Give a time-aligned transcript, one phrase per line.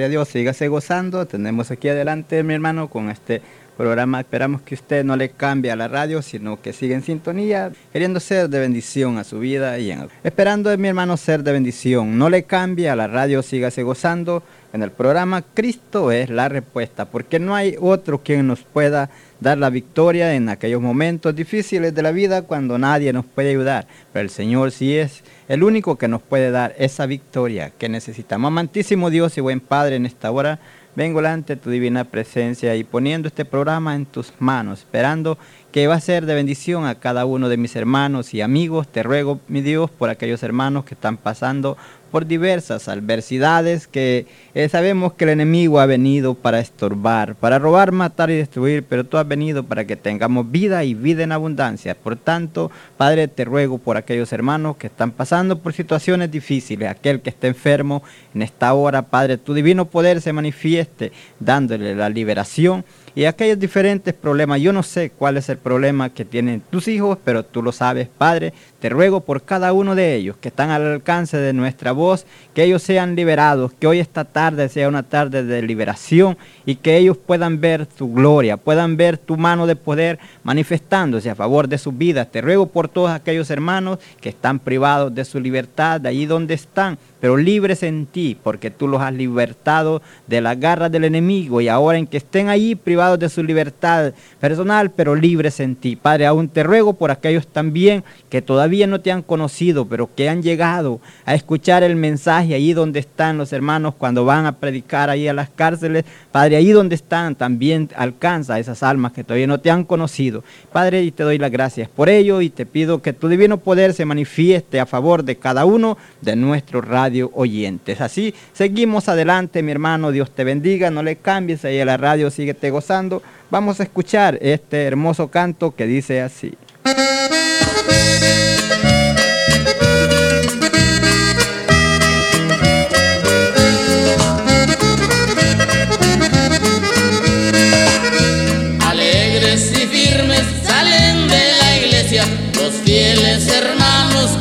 [0.00, 1.26] gloria a Dios, sígase gozando.
[1.26, 3.42] Tenemos aquí adelante, mi hermano, con este
[3.76, 4.20] programa.
[4.20, 8.18] Esperamos que usted no le cambie a la radio, sino que siga en sintonía, queriendo
[8.18, 12.16] ser de bendición a su vida y en, esperando, mi hermano, ser de bendición.
[12.16, 14.42] No le cambie a la radio, sígase gozando.
[14.72, 19.10] En el programa Cristo es la respuesta, porque no hay otro quien nos pueda
[19.40, 23.86] dar la victoria en aquellos momentos difíciles de la vida cuando nadie nos puede ayudar.
[24.12, 28.48] Pero el Señor sí es el único que nos puede dar esa victoria que necesitamos.
[28.48, 30.60] Amantísimo Dios y buen Padre, en esta hora
[30.96, 35.38] vengo ante tu divina presencia y poniendo este programa en tus manos, esperando
[35.72, 38.88] que va a ser de bendición a cada uno de mis hermanos y amigos.
[38.88, 41.76] Te ruego, mi Dios, por aquellos hermanos que están pasando
[42.10, 47.92] por diversas adversidades que eh, sabemos que el enemigo ha venido para estorbar, para robar,
[47.92, 51.94] matar y destruir, pero tú has venido para que tengamos vida y vida en abundancia.
[51.94, 57.20] Por tanto, Padre, te ruego por aquellos hermanos que están pasando por situaciones difíciles, aquel
[57.20, 58.02] que esté enfermo
[58.34, 62.84] en esta hora, Padre, tu divino poder se manifieste dándole la liberación
[63.14, 64.60] y aquellos diferentes problemas.
[64.60, 68.08] Yo no sé cuál es el problema que tienen tus hijos, pero tú lo sabes,
[68.08, 68.52] Padre.
[68.80, 72.24] Te ruego por cada uno de ellos que están al alcance de nuestra voz,
[72.54, 76.96] que ellos sean liberados, que hoy esta tarde sea una tarde de liberación y que
[76.96, 81.76] ellos puedan ver tu gloria, puedan ver tu mano de poder manifestándose a favor de
[81.76, 82.32] sus vidas.
[82.32, 86.54] Te ruego por todos aquellos hermanos que están privados de su libertad, de allí donde
[86.54, 91.60] están, pero libres en ti, porque tú los has libertado de las garras del enemigo
[91.60, 95.96] y ahora en que estén allí privados de su libertad personal, pero libres en ti.
[95.96, 100.28] Padre, aún te ruego por aquellos también que todavía no te han conocido, pero que
[100.28, 105.10] han llegado a escuchar el mensaje allí donde están los hermanos cuando van a predicar
[105.10, 106.04] ahí a las cárceles.
[106.32, 110.44] Padre, ahí donde están también alcanza a esas almas que todavía no te han conocido.
[110.72, 113.92] Padre, y te doy las gracias por ello y te pido que tu divino poder
[113.92, 118.00] se manifieste a favor de cada uno de nuestros radio oyentes.
[118.00, 120.12] Así seguimos adelante, mi hermano.
[120.12, 120.90] Dios te bendiga.
[120.90, 123.22] No le cambies ahí a la radio, síguete gozando.
[123.50, 126.54] Vamos a escuchar este hermoso canto que dice así.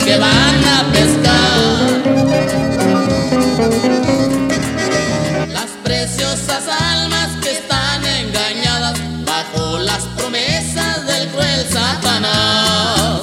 [0.09, 1.89] que van a pescar.
[5.57, 13.21] Las preciosas almas que están engañadas bajo las promesas del cruel Satanás.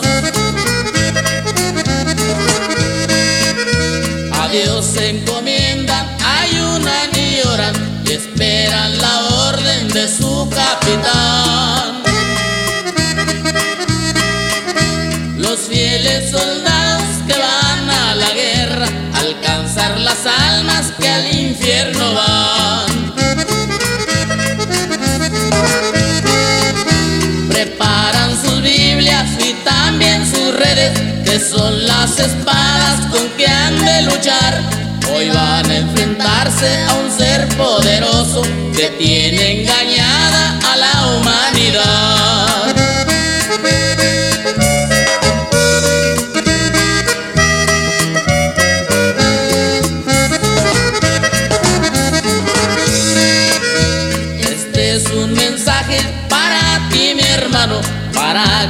[4.41, 6.07] A Dios se encomiendan,
[6.41, 7.75] ayunan y oran
[8.07, 9.15] y esperan la
[9.49, 12.03] orden de su capitán.
[15.37, 16.66] Los fieles soldados.
[19.77, 23.13] Las almas que al infierno van.
[27.49, 34.03] Preparan sus Biblias y también sus redes, que son las espadas con que han de
[34.03, 34.63] luchar.
[35.15, 38.43] Hoy van a enfrentarse a un ser poderoso
[38.75, 42.16] que tiene engañada a la humanidad.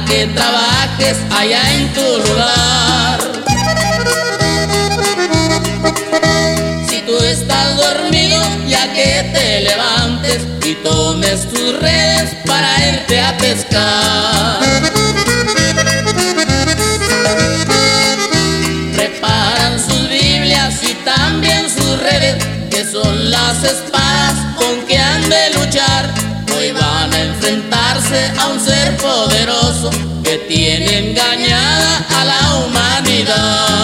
[0.07, 3.19] Que trabajes allá en tu lugar.
[6.89, 13.37] Si tú estás dormido, ya que te levantes y tomes tus redes para irte a
[13.37, 14.59] pescar.
[18.95, 24.46] Preparan sus Biblias y también sus redes, que son las espadas
[28.09, 29.89] a un ser poderoso
[30.23, 33.76] que tiene engañada a la humanidad.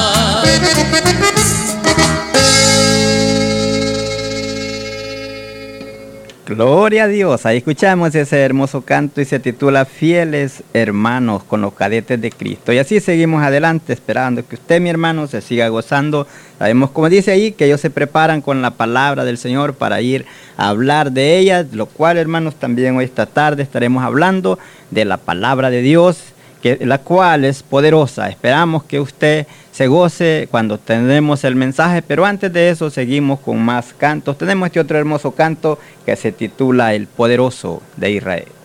[6.53, 11.73] Gloria a Dios, ahí escuchamos ese hermoso canto y se titula Fieles hermanos con los
[11.73, 12.71] cadetes de Cristo.
[12.71, 16.27] Y así seguimos adelante esperando que usted, mi hermano, se siga gozando.
[16.59, 20.27] Sabemos, como dice ahí, que ellos se preparan con la palabra del Señor para ir
[20.55, 24.59] a hablar de ella, lo cual, hermanos, también hoy esta tarde estaremos hablando
[24.91, 26.32] de la palabra de Dios,
[26.81, 28.29] la cual es poderosa.
[28.29, 33.59] Esperamos que usted se goce cuando tenemos el mensaje, pero antes de eso seguimos con
[33.63, 34.37] más cantos.
[34.37, 38.62] Tenemos este otro hermoso canto que se titula El Poderoso de Israel.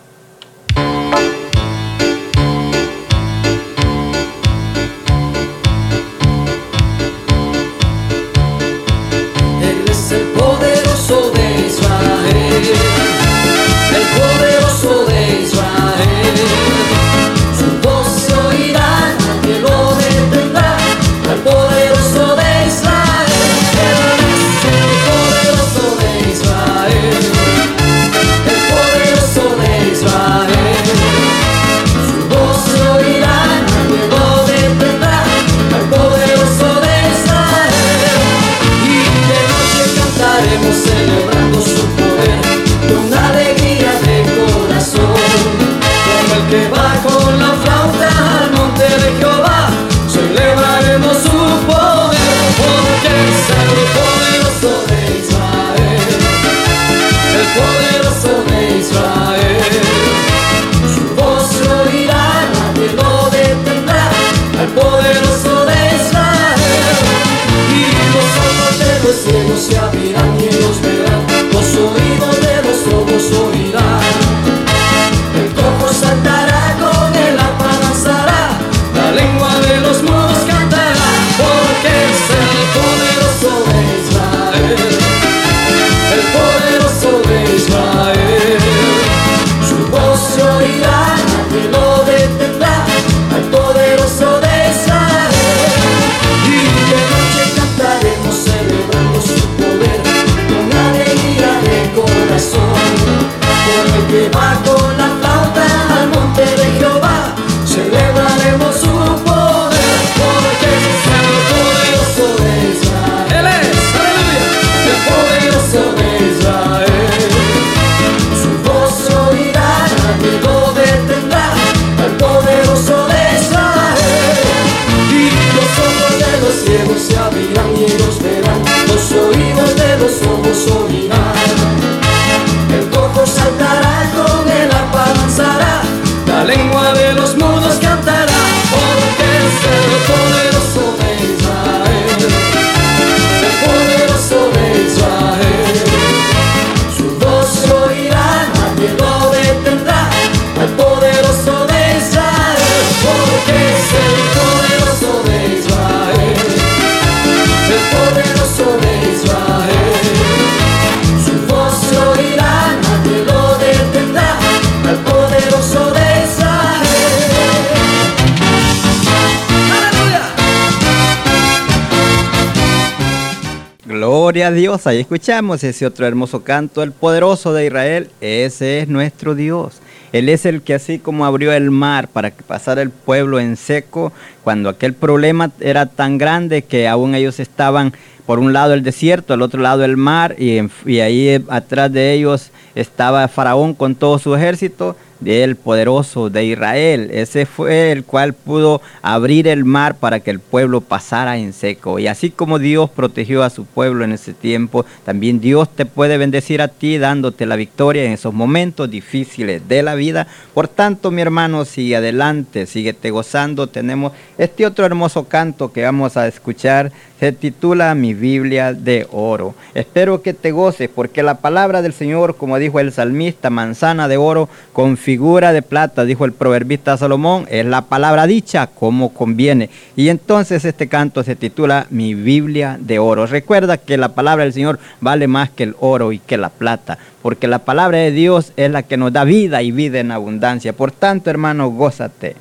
[174.49, 179.35] A Dios, ahí escuchamos ese otro hermoso canto, el poderoso de Israel, ese es nuestro
[179.35, 179.83] Dios.
[180.11, 183.59] Él es el que así como abrió el mar para que pasara el pueblo en
[183.59, 184.11] seco,
[184.45, 187.93] cuando aquel problema era tan grande que aún ellos estaban
[188.25, 192.15] por un lado el desierto, al otro llado el mar, y, y ahí atrás de
[192.15, 197.11] ellos estaba Faraón con todo su ejército, del poderoso de Israel.
[197.13, 201.99] Ese fue el cual pudo abrir el mar para que el pueblo pasara en seco.
[201.99, 206.19] Y así como Dios protegió a su pueblo en ese tiempo, también Dios te puede
[206.19, 210.27] bendecir a ti dándote la victoria en esos momentos difíciles de la vida.
[210.55, 213.67] Por tanto, mi hermano, sigue adelante, síguete gozando.
[213.67, 216.93] Tenemos este otro hermoso canto que vamos a escuchar.
[217.19, 219.55] Se titula Mi Biblia de Oro.
[219.75, 224.17] Espero que te goces porque la palabra del Señor, como dijo el salmista, manzana de
[224.17, 229.71] oro con figura de plata, dijo el proverbista Salomón, es la palabra dicha como conviene.
[229.97, 233.25] Y entonces este canto se titula Mi Biblia de Oro.
[233.25, 236.99] Recuerda que la palabra del Señor vale más que el oro y que la plata,
[237.23, 240.75] porque la palabra de Dios es la que nos da vida y vida en abundancia.
[240.75, 242.37] Por tanto, hermano, gózate.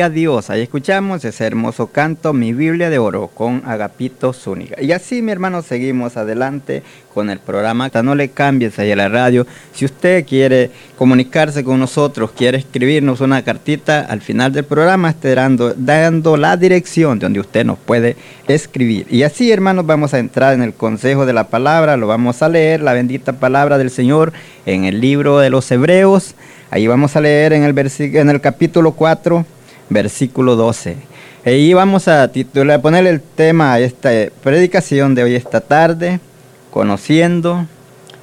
[0.00, 0.48] Gloria a Dios.
[0.48, 4.80] Ahí escuchamos ese hermoso canto, Mi Biblia de Oro, con Agapito Zúñiga.
[4.80, 7.90] Y así, mi hermano, seguimos adelante con el programa.
[8.02, 9.46] No le cambies ahí a la radio.
[9.74, 15.34] Si usted quiere comunicarse con nosotros, quiere escribirnos una cartita, al final del programa esté
[15.34, 18.16] dando, dando la dirección de donde usted nos puede
[18.48, 19.06] escribir.
[19.10, 21.98] Y así, hermanos, vamos a entrar en el consejo de la palabra.
[21.98, 24.32] Lo vamos a leer, la bendita palabra del Señor,
[24.64, 26.36] en el libro de los Hebreos
[26.72, 29.44] Ahí vamos a leer en el, en el capítulo 4,
[29.90, 30.96] versículo 12.
[31.44, 34.10] Ahí vamos a titular, poner el tema a esta
[34.42, 36.20] predicación de hoy esta tarde,
[36.70, 37.66] conociendo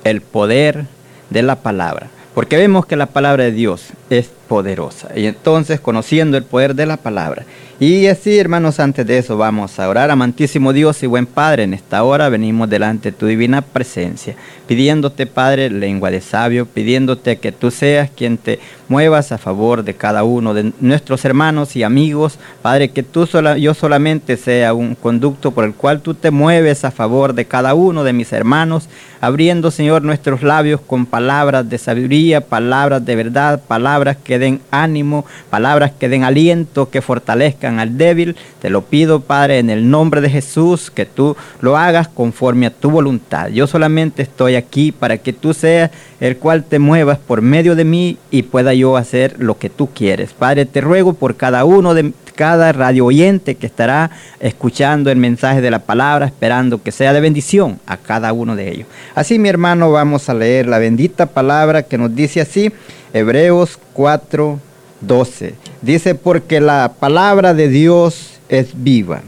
[0.04, 0.86] el poder
[1.30, 2.08] de la palabra.
[2.34, 5.10] Porque vemos que la palabra de Dios es poderosa.
[5.16, 7.44] Y entonces, conociendo el poder de la palabra,
[7.80, 10.10] y así, hermanos, antes de eso vamos a orar.
[10.10, 15.28] Amantísimo Dios y buen Padre, en esta hora venimos delante de tu divina presencia, pidiéndote,
[15.28, 20.24] Padre, lengua de sabio, pidiéndote que tú seas quien te muevas a favor de cada
[20.24, 22.40] uno de nuestros hermanos y amigos.
[22.64, 26.84] Padre, que tú sola, yo solamente sea un conducto por el cual tú te mueves
[26.84, 28.90] a favor de cada uno de mis hermanos,
[29.22, 35.26] abriendo, Señor, nuestros labios con palabras de sabiduría, palabras de verdad, palabras que den ánimo,
[35.50, 38.36] palabras que den aliento, que fortalezcan al débil.
[38.62, 42.72] Te lo pido, Padre, en el nombre de Jesús, que tú lo hagas conforme a
[42.72, 43.50] tu voluntad.
[43.50, 47.86] Yo solamente estoy aquí para que tú seas el cual te muevas por medio de
[47.86, 50.34] mí y pueda yo hacer lo que tú quieres.
[50.34, 55.60] Padre, te ruego por cada uno de cada radio oyente que estará escuchando el mensaje
[55.60, 58.88] de la palabra, esperando que sea de bendición a cada uno de ellos.
[59.16, 62.72] Así, mi hermano, vamos a leer la bendita palabra que nos dice así,
[63.12, 64.60] Hebreos 4,
[65.02, 65.56] 12.
[65.82, 69.22] Dice, porque la palabra de Dios es viva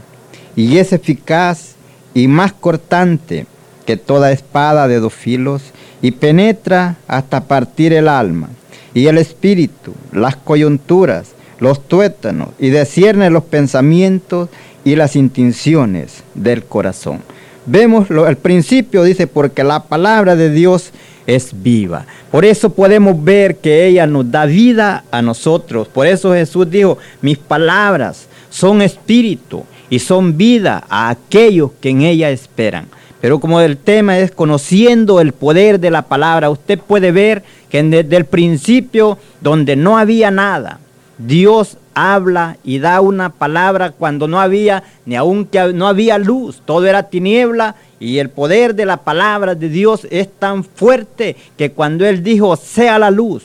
[0.56, 1.74] y es eficaz
[2.14, 3.46] y más cortante
[3.86, 5.62] que toda espada de dos filos
[6.02, 8.48] y penetra hasta partir el alma
[8.94, 14.48] y el espíritu, las coyunturas, los tuétanos y descierne los pensamientos
[14.84, 17.20] y las intenciones del corazón.
[17.66, 20.92] Vemos el principio, dice, porque la palabra de Dios
[21.26, 22.06] es viva.
[22.30, 25.88] Por eso podemos ver que ella nos da vida a nosotros.
[25.88, 32.02] Por eso Jesús dijo, mis palabras son espíritu y son vida a aquellos que en
[32.02, 32.86] ella esperan.
[33.20, 37.82] Pero como el tema es conociendo el poder de la palabra, usted puede ver que
[37.82, 40.80] desde el principio, donde no había nada,
[41.18, 46.62] Dios habla y da una palabra cuando no había ni aún que no había luz,
[46.64, 51.72] todo era tiniebla y el poder de la palabra de Dios es tan fuerte que
[51.72, 53.44] cuando Él dijo, sea la luz,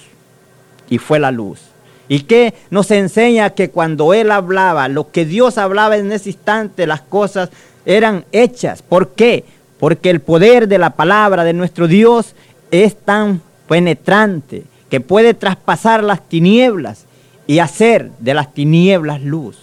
[0.90, 1.60] y fue la luz.
[2.08, 6.86] Y que nos enseña que cuando Él hablaba, lo que Dios hablaba en ese instante,
[6.86, 7.50] las cosas
[7.86, 8.82] eran hechas.
[8.82, 9.44] ¿Por qué?
[9.80, 12.36] Porque el poder de la palabra de nuestro Dios
[12.72, 17.05] es tan penetrante que puede traspasar las tinieblas
[17.48, 19.58] y hacer de las tinieblas luz.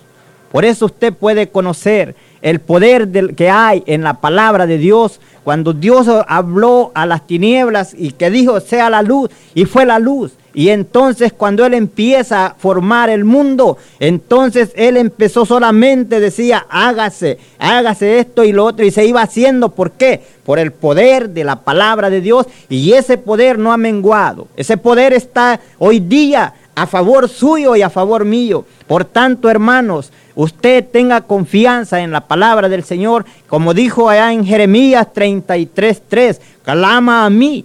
[0.51, 5.21] Por eso usted puede conocer el poder del, que hay en la palabra de Dios,
[5.45, 9.99] cuando Dios habló a las tinieblas y que dijo sea la luz y fue la
[9.99, 10.33] luz.
[10.55, 17.39] Y entonces cuando Él empieza a formar el mundo, entonces Él empezó solamente, decía, hágase,
[17.59, 19.71] hágase esto y lo otro, y se iba haciendo.
[19.71, 20.21] ¿Por qué?
[20.45, 22.47] Por el poder de la palabra de Dios.
[22.69, 24.49] Y ese poder no ha menguado.
[24.57, 28.65] Ese poder está hoy día a favor suyo y a favor mío.
[28.87, 34.45] Por tanto, hermanos, usted tenga confianza en la palabra del Señor, como dijo allá en
[34.45, 37.65] Jeremías 33:3, clama a mí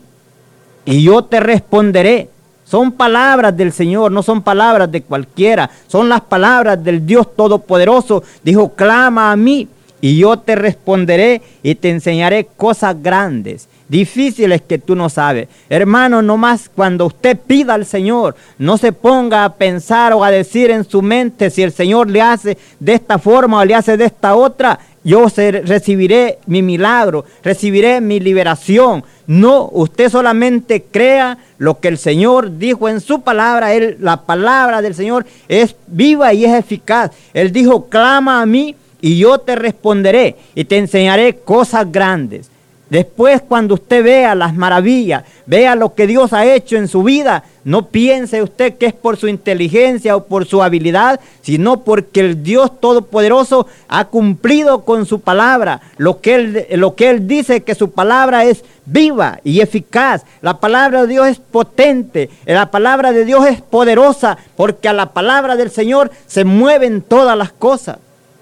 [0.85, 2.29] y yo te responderé.
[2.65, 8.23] Son palabras del Señor, no son palabras de cualquiera, son las palabras del Dios Todopoderoso.
[8.43, 9.69] Dijo, clama a mí
[10.01, 15.47] y yo te responderé y te enseñaré cosas grandes difíciles que tú no sabes.
[15.69, 20.71] Hermano, nomás cuando usted pida al Señor, no se ponga a pensar o a decir
[20.71, 24.05] en su mente si el Señor le hace de esta forma o le hace de
[24.05, 25.25] esta otra, yo
[25.63, 29.05] recibiré mi milagro, recibiré mi liberación.
[29.25, 33.73] No, usted solamente crea lo que el Señor dijo en su palabra.
[33.73, 37.11] Él, la palabra del Señor es viva y es eficaz.
[37.33, 42.49] Él dijo, clama a mí y yo te responderé y te enseñaré cosas grandes.
[42.89, 47.43] Después cuando usted vea las maravillas, vea lo que Dios ha hecho en su vida,
[47.65, 52.41] no piense usted que es por su inteligencia o por su habilidad, sino porque el
[52.41, 55.81] Dios Todopoderoso ha cumplido con su palabra.
[55.97, 60.23] Lo que Él, lo que él dice que su palabra es viva y eficaz.
[60.41, 62.29] La palabra de Dios es potente.
[62.45, 67.37] La palabra de Dios es poderosa porque a la palabra del Señor se mueven todas
[67.37, 67.97] las cosas.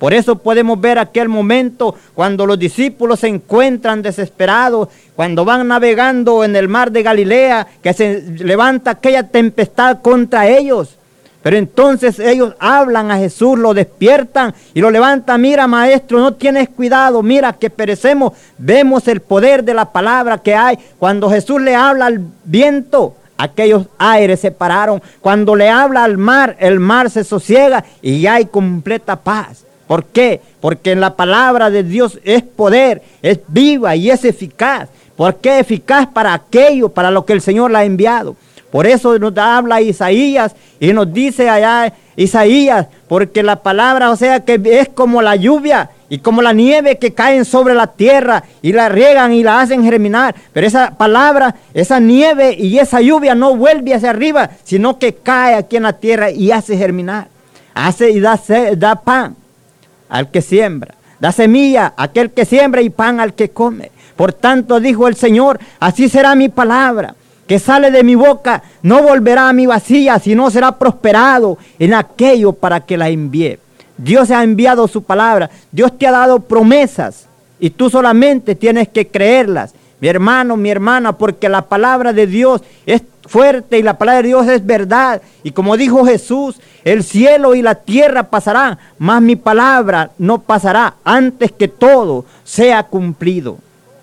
[0.06, 6.44] Por eso podemos ver aquel momento cuando los discípulos se encuentran desesperados, cuando van navegando
[6.44, 10.96] en el mar de Galilea, que se levanta aquella tempestad contra ellos.
[11.42, 15.42] Pero entonces ellos hablan a Jesús, lo despiertan y lo levantan.
[15.42, 17.24] Mira, maestro, no tienes cuidado.
[17.24, 18.34] Mira que perecemos.
[18.60, 20.78] Vemos el poder de la palabra que hay.
[21.00, 25.02] Cuando Jesús le habla al viento, aquellos aires se pararon.
[25.20, 29.65] Cuando le habla al mar, el mar se sosiega y hay completa paz.
[29.88, 30.42] ¿Por qué?
[30.62, 34.90] Porque en la palabra de Dios es poder, es viva y es eficaz.
[35.16, 38.36] ¿Por qué eficaz para aquello, para lo que el Señor la ha enviado?
[38.72, 44.42] Por eso nos habla Isaías y nos dice allá Isaías, porque la palabra, o sea,
[44.42, 48.74] que es como la lluvia y como la nieve que caen sobre la tierra y
[48.74, 50.36] la riegan y la hacen germinar.
[50.52, 55.56] Pero esa palabra, esa nieve y esa lluvia no vuelve hacia arriba, sino que cae
[55.56, 57.28] aquí en la tierra y hace germinar.
[57.74, 58.40] Hace y da,
[58.76, 59.36] da pan
[60.18, 60.96] al que siembra.
[61.20, 63.92] Da semilla a aquel que siembra y pan al que come.
[64.16, 67.16] Por tanto, dijo el Señor, así será mi palabra
[67.48, 72.54] que sale de mi boca no volverá a mi vacía, sino será prosperado en aquello
[72.54, 73.60] para que la envíe.
[73.98, 77.28] Dios ha enviado su palabra, Dios te ha dado promesas
[77.60, 79.74] y tú solamente tienes que creerlas.
[80.06, 84.28] Mi hermano, mi hermana, porque la palabra de Dios es fuerte y la palabra de
[84.28, 85.20] Dios es verdad.
[85.42, 90.94] Y como dijo Jesús, el cielo y la tierra pasarán, mas mi palabra no pasará
[91.04, 93.58] antes que todo sea cumplido.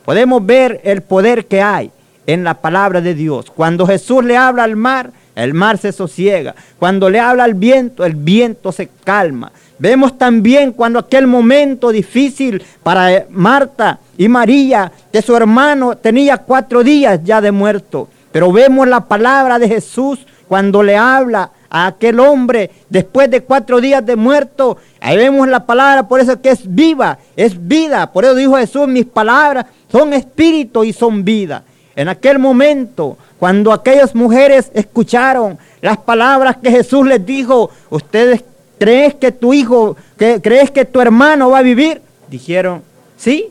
[0.05, 1.93] Podemos ver el poder que hay
[2.27, 3.53] en la palabra de Dios.
[3.53, 6.57] Cuando Jesús le habla al mar, el mar se sosiega.
[6.81, 9.53] Cuando le habla al viento, el viento se calma.
[9.79, 16.83] Vemos también cuando aquel momento difícil para Marta y María, que su hermano tenía cuatro
[16.83, 18.09] días ya de muerto.
[18.31, 23.81] Pero vemos la palabra de Jesús cuando le habla a aquel hombre después de cuatro
[23.81, 24.77] días de muerto.
[25.01, 28.13] Ahí vemos la palabra, por eso que es viva, es vida.
[28.13, 31.63] Por eso dijo Jesús, mis palabras son espíritu y son vida.
[31.95, 38.45] En aquel momento, cuando aquellas mujeres escucharon las palabras que Jesús les dijo, ¿ustedes
[38.79, 42.01] crees que tu hijo, que, crees que tu hermano va a vivir?
[42.29, 42.83] Dijeron,
[43.17, 43.49] sí.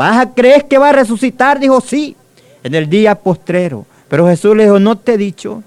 [0.00, 1.60] ¿Vas a creer que va a resucitar?
[1.60, 2.16] Dijo, sí.
[2.64, 3.84] En el día postrero.
[4.08, 5.62] Pero Jesús le dijo, no te he dicho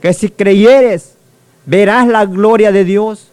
[0.00, 1.16] que si creyeres,
[1.66, 3.28] verás la gloria de Dios.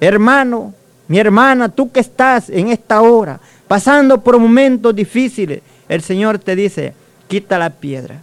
[0.00, 0.72] Hermano,
[1.08, 6.56] mi hermana, tú que estás en esta hora, pasando por momentos difíciles, el Señor te
[6.56, 6.94] dice,
[7.28, 8.16] quita la piedra.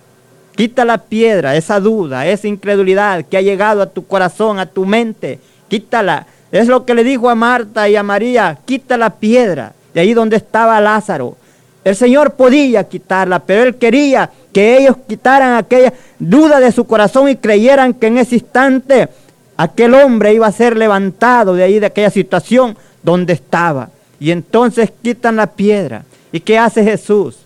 [0.56, 4.88] Quita la piedra, esa duda, esa incredulidad que ha llegado a tu corazón, a tu
[4.88, 5.40] mente.
[5.68, 6.26] Quítala.
[6.52, 8.58] Es lo que le dijo a Marta y a María.
[8.66, 11.38] Quita la piedra de ahí donde estaba Lázaro.
[11.84, 17.30] El Señor podía quitarla, pero Él quería que ellos quitaran aquella duda de su corazón
[17.30, 19.10] y creyeran que en ese instante
[19.56, 23.90] aquel hombre iba a ser levantado de ahí, de aquella situación donde estaba.
[24.20, 26.04] Y entonces quitan la piedra.
[26.32, 27.38] ¿Y qué hace Jesús?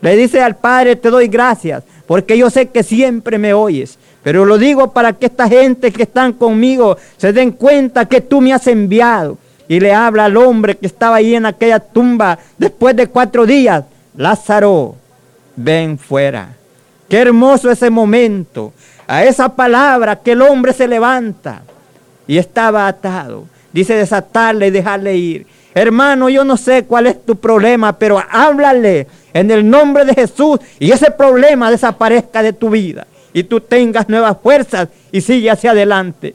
[0.00, 3.98] Le dice al Padre, te doy gracias, porque yo sé que siempre me oyes.
[4.22, 8.40] Pero lo digo para que esta gente que están conmigo se den cuenta que tú
[8.40, 9.38] me has enviado.
[9.68, 13.84] Y le habla al hombre que estaba ahí en aquella tumba después de cuatro días.
[14.16, 14.96] Lázaro,
[15.56, 16.54] ven fuera.
[17.08, 18.72] Qué hermoso ese momento.
[19.06, 21.62] A esa palabra que el hombre se levanta
[22.26, 23.46] y estaba atado.
[23.72, 25.46] Dice desatarle y dejarle ir.
[25.74, 30.58] Hermano, yo no sé cuál es tu problema, pero háblale en el nombre de Jesús
[30.78, 35.70] y ese problema desaparezca de tu vida y tú tengas nuevas fuerzas y sigue hacia
[35.70, 36.34] adelante.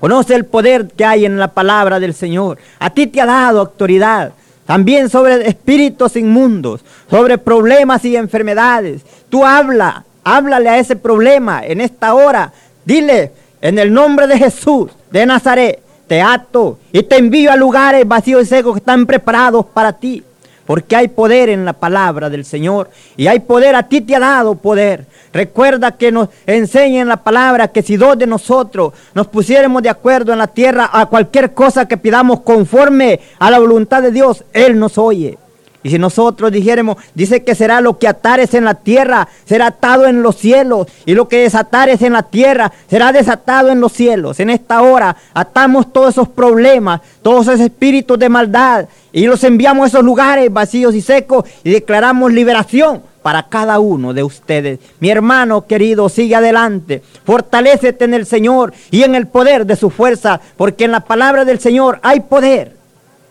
[0.00, 2.58] Conoce el poder que hay en la palabra del Señor.
[2.78, 4.32] A ti te ha dado autoridad.
[4.66, 9.02] También sobre espíritus inmundos, sobre problemas y enfermedades.
[9.28, 12.52] Tú habla, háblale a ese problema en esta hora.
[12.84, 18.06] Dile, en el nombre de Jesús de Nazaret, te ato y te envío a lugares
[18.06, 20.22] vacíos y secos que están preparados para ti
[20.66, 24.20] porque hay poder en la palabra del Señor y hay poder, a ti te ha
[24.20, 25.06] dado poder.
[25.32, 29.90] Recuerda que nos enseña en la palabra que si dos de nosotros nos pusiéramos de
[29.90, 34.44] acuerdo en la tierra a cualquier cosa que pidamos conforme a la voluntad de Dios,
[34.52, 35.38] Él nos oye.
[35.86, 40.06] Y si nosotros dijéramos, dice que será lo que atares en la tierra, será atado
[40.06, 40.88] en los cielos.
[41.04, 44.40] Y lo que desatares en la tierra, será desatado en los cielos.
[44.40, 48.88] En esta hora atamos todos esos problemas, todos esos espíritus de maldad.
[49.12, 54.12] Y los enviamos a esos lugares vacíos y secos y declaramos liberación para cada uno
[54.12, 54.80] de ustedes.
[54.98, 57.00] Mi hermano querido, sigue adelante.
[57.24, 61.44] Fortalécete en el Señor y en el poder de su fuerza, porque en la palabra
[61.44, 62.74] del Señor hay poder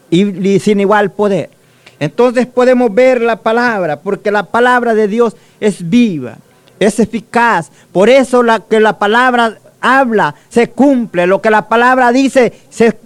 [0.09, 1.54] y sin igual poder.
[1.99, 6.37] Entonces podemos ver la palabra, porque la palabra de Dios es viva,
[6.79, 7.71] es eficaz.
[7.91, 12.53] Por eso la, que la palabra habla se cumple, lo que la palabra dice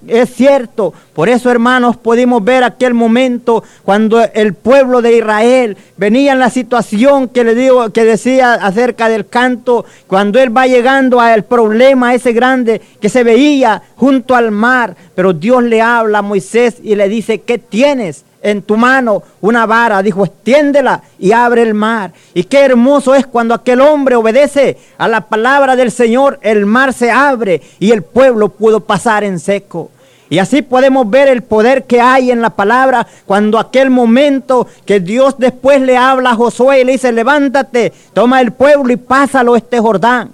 [0.08, 0.94] es cierto.
[1.14, 6.50] Por eso, hermanos, pudimos ver aquel momento cuando el pueblo de Israel venía en la
[6.50, 12.14] situación que le digo, que decía acerca del canto, cuando él va llegando al problema
[12.14, 16.96] ese grande que se veía junto al mar, pero Dios le habla a Moisés y
[16.96, 18.24] le dice, ¿qué tienes?
[18.42, 22.14] En tu mano una vara, dijo, extiéndela y abre el mar.
[22.34, 26.94] Y qué hermoso es cuando aquel hombre obedece a la palabra del Señor, el mar
[26.94, 29.92] se abre y el pueblo pudo pasar en seco.
[30.30, 35.00] Y así podemos ver el poder que hay en la palabra cuando aquel momento que
[35.00, 39.56] Dios después le habla a Josué y le dice, levántate, toma el pueblo y pásalo
[39.56, 40.32] este Jordán.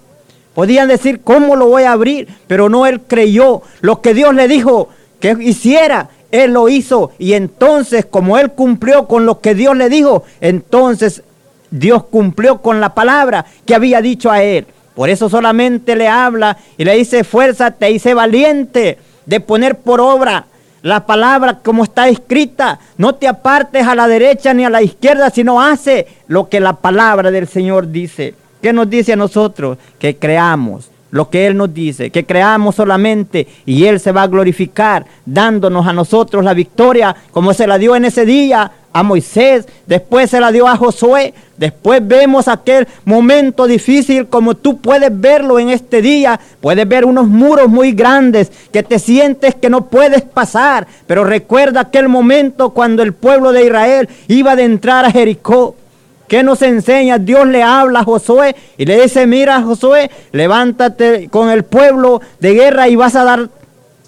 [0.54, 2.28] Podían decir, ¿cómo lo voy a abrir?
[2.48, 3.62] Pero no, él creyó.
[3.82, 4.90] Lo que Dios le dijo
[5.20, 6.10] que hiciera,
[6.44, 7.12] él lo hizo.
[7.18, 11.24] Y entonces, como él cumplió con lo que Dios le dijo, entonces
[11.72, 14.66] Dios cumplió con la palabra que había dicho a él.
[14.96, 20.00] Por eso solamente le habla y le dice, fuérzate y sé valiente de poner por
[20.00, 20.46] obra
[20.82, 22.80] la palabra como está escrita.
[22.98, 26.74] No te apartes a la derecha ni a la izquierda, sino hace lo que la
[26.74, 28.36] palabra del Señor dice.
[28.62, 29.78] ¿Qué nos dice a nosotros?
[30.00, 34.28] Que creamos lo que Él nos dice, que creamos solamente y Él se va a
[34.28, 39.66] glorificar dándonos a nosotros la victoria como se la dio en ese día a Moisés,
[39.86, 45.58] después se la dio a Josué, después vemos aquel momento difícil como tú puedes verlo
[45.58, 50.22] en este día, puedes ver unos muros muy grandes que te sientes que no puedes
[50.22, 55.78] pasar, pero recuerda aquel momento cuando el pueblo de Israel iba de entrar a Jericó.
[56.28, 57.18] ¿Qué nos enseña?
[57.20, 62.54] Dios le habla a Josué y le dice, mira Josué, levántate con el pueblo de
[62.54, 63.50] guerra y vas a dar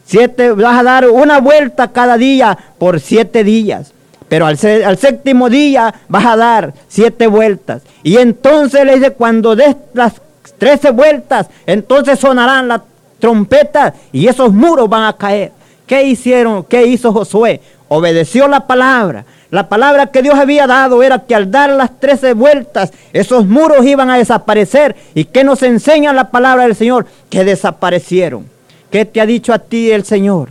[0.06, 3.93] siete, vas a dar una vuelta cada día por siete días.
[4.30, 7.84] Pero al, al séptimo día vas a dar siete vueltas.
[8.03, 10.13] Y entonces le dice, cuando des las
[10.58, 12.82] trece vueltas, entonces sonarán las
[13.19, 15.51] trompetas y esos muros van a caer.
[15.86, 16.63] ¿Qué hicieron?
[16.63, 17.62] ¿Qué hizo Josué?
[17.88, 19.25] Obedeció la palabra.
[19.50, 23.86] La palabra que Dios había dado era que al dar las trece vueltas, esos muros
[23.86, 24.96] iban a desaparecer.
[25.16, 27.06] ¿Y qué nos enseña la palabra del Señor?
[27.30, 28.46] Que desaparecieron.
[28.92, 30.50] ¿Qué te ha dicho a ti el Señor?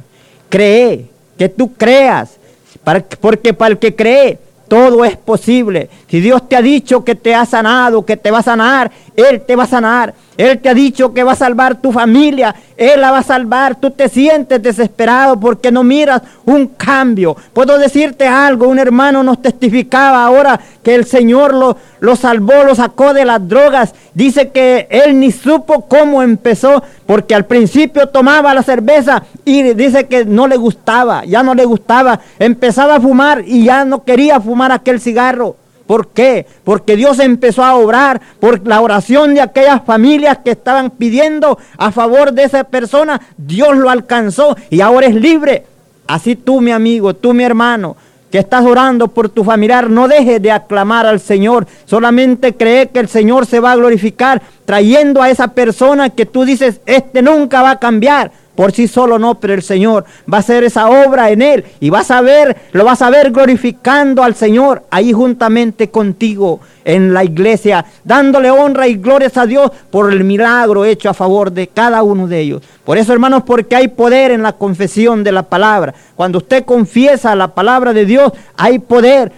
[0.48, 1.06] Cree,
[1.38, 2.36] que tú creas.
[2.84, 5.90] Para- porque para el que cree, todo es posible.
[6.08, 9.42] Si Dios te ha dicho que te ha sanado, que te va a sanar, Él
[9.42, 10.14] te va a sanar.
[10.36, 13.76] Él te ha dicho que va a salvar tu familia, Él la va a salvar.
[13.76, 17.36] Tú te sientes desesperado porque no miras un cambio.
[17.52, 22.74] Puedo decirte algo, un hermano nos testificaba ahora que el Señor lo, lo salvó, lo
[22.74, 23.94] sacó de las drogas.
[24.14, 30.06] Dice que él ni supo cómo empezó, porque al principio tomaba la cerveza y dice
[30.06, 32.20] que no le gustaba, ya no le gustaba.
[32.38, 35.56] Empezaba a fumar y ya no quería fumar aquel cigarro.
[35.86, 36.46] ¿Por qué?
[36.64, 41.92] Porque Dios empezó a obrar por la oración de aquellas familias que estaban pidiendo a
[41.92, 43.20] favor de esa persona.
[43.36, 45.64] Dios lo alcanzó y ahora es libre.
[46.06, 47.96] Así tú, mi amigo, tú, mi hermano,
[48.30, 51.66] que estás orando por tu familiar, no dejes de aclamar al Señor.
[51.84, 56.44] Solamente cree que el Señor se va a glorificar trayendo a esa persona que tú
[56.44, 58.32] dices, este nunca va a cambiar.
[58.56, 61.90] Por sí solo no, pero el Señor va a hacer esa obra en él y
[61.90, 67.22] vas a ver, lo vas a ver glorificando al Señor ahí juntamente contigo en la
[67.22, 72.02] iglesia, dándole honra y glorias a Dios por el milagro hecho a favor de cada
[72.02, 72.62] uno de ellos.
[72.84, 75.92] Por eso, hermanos, porque hay poder en la confesión de la palabra.
[76.14, 79.32] Cuando usted confiesa la palabra de Dios, hay poder.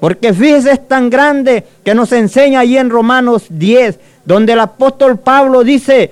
[0.00, 5.18] Porque fíjese, es tan grande que nos enseña ahí en Romanos 10, donde el apóstol
[5.18, 6.10] Pablo dice,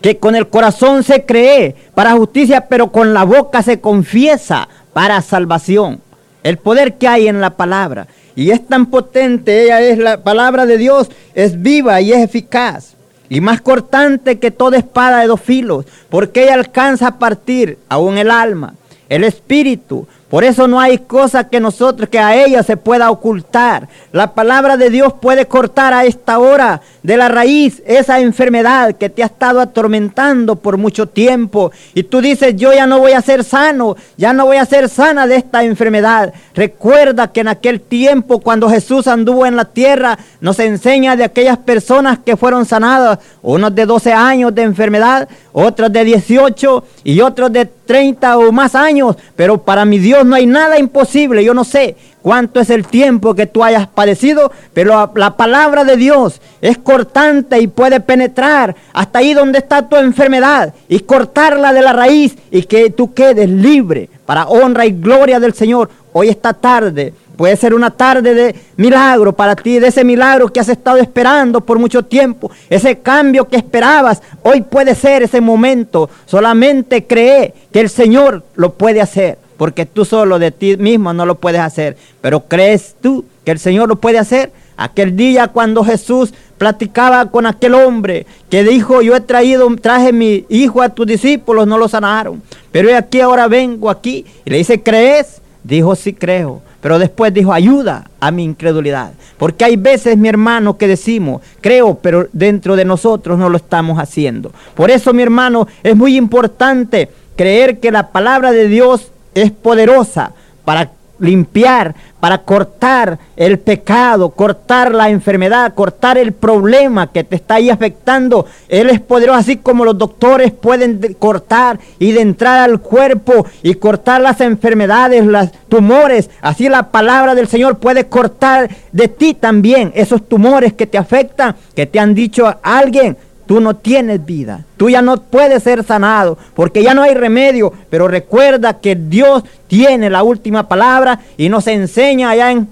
[0.00, 5.22] que con el corazón se cree para justicia, pero con la boca se confiesa para
[5.22, 6.00] salvación.
[6.42, 8.06] El poder que hay en la palabra.
[8.36, 12.94] Y es tan potente, ella es la palabra de Dios, es viva y es eficaz.
[13.28, 18.18] Y más cortante que toda espada de dos filos, porque ella alcanza a partir aún
[18.18, 18.74] el alma,
[19.08, 20.06] el espíritu.
[20.28, 23.88] Por eso no hay cosa que nosotros, que a ella se pueda ocultar.
[24.10, 29.10] La palabra de Dios puede cortar a esta hora de la raíz esa enfermedad que
[29.10, 31.70] te ha estado atormentando por mucho tiempo.
[31.94, 34.88] Y tú dices, yo ya no voy a ser sano, ya no voy a ser
[34.88, 36.32] sana de esta enfermedad.
[36.54, 41.58] Recuerda que en aquel tiempo cuando Jesús anduvo en la tierra, nos enseña de aquellas
[41.58, 47.52] personas que fueron sanadas, unos de 12 años de enfermedad, otros de 18 y otros
[47.52, 49.16] de 30 o más años.
[49.36, 51.42] Pero para mi Dios no hay nada imposible.
[51.42, 55.96] Yo no sé cuánto es el tiempo que tú hayas padecido, pero la palabra de
[55.96, 61.82] Dios es cortante y puede penetrar hasta ahí donde está tu enfermedad y cortarla de
[61.82, 65.90] la raíz y que tú quedes libre para honra y gloria del Señor.
[66.12, 70.60] Hoy esta tarde Puede ser una tarde de milagro para ti, de ese milagro que
[70.60, 74.22] has estado esperando por mucho tiempo, ese cambio que esperabas.
[74.42, 76.08] Hoy puede ser ese momento.
[76.26, 81.26] Solamente cree que el Señor lo puede hacer, porque tú solo de ti mismo no
[81.26, 81.96] lo puedes hacer.
[82.20, 84.52] Pero crees tú que el Señor lo puede hacer.
[84.76, 90.44] Aquel día cuando Jesús platicaba con aquel hombre que dijo, yo he traído, traje mi
[90.48, 92.42] hijo a tus discípulos, no lo sanaron.
[92.72, 94.24] Pero aquí ahora vengo aquí.
[94.44, 95.40] Y le dice, ¿crees?
[95.62, 96.62] Dijo, sí creo.
[96.80, 99.14] Pero después dijo, ayuda a mi incredulidad.
[99.38, 103.98] Porque hay veces, mi hermano, que decimos, creo, pero dentro de nosotros no lo estamos
[103.98, 104.52] haciendo.
[104.74, 110.32] Por eso, mi hermano, es muy importante creer que la palabra de Dios es poderosa
[110.64, 117.56] para limpiar, para cortar el pecado, cortar la enfermedad, cortar el problema que te está
[117.56, 118.46] ahí afectando.
[118.68, 123.74] Él es poderoso, así como los doctores pueden cortar y de entrar al cuerpo y
[123.74, 126.30] cortar las enfermedades, los tumores.
[126.40, 131.56] Así la palabra del Señor puede cortar de ti también esos tumores que te afectan,
[131.74, 135.84] que te han dicho a alguien tú no tienes vida, tú ya no puedes ser
[135.84, 141.48] sanado, porque ya no hay remedio, pero recuerda que Dios tiene la última palabra y
[141.48, 142.68] nos enseña allá en,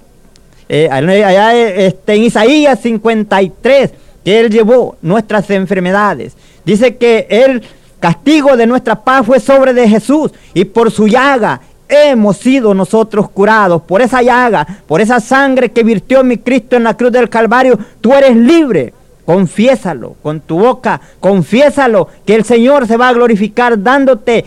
[0.69, 3.91] eh, allá este, en Isaías 53
[4.23, 6.35] que Él llevó nuestras enfermedades.
[6.65, 7.61] Dice que el
[7.99, 13.29] castigo de nuestra paz fue sobre de Jesús y por su llaga hemos sido nosotros
[13.29, 13.81] curados.
[13.83, 17.77] Por esa llaga, por esa sangre que virtió mi Cristo en la cruz del Calvario,
[18.01, 18.93] tú eres libre.
[19.25, 24.45] Confiésalo con tu boca, confiésalo que el Señor se va a glorificar dándote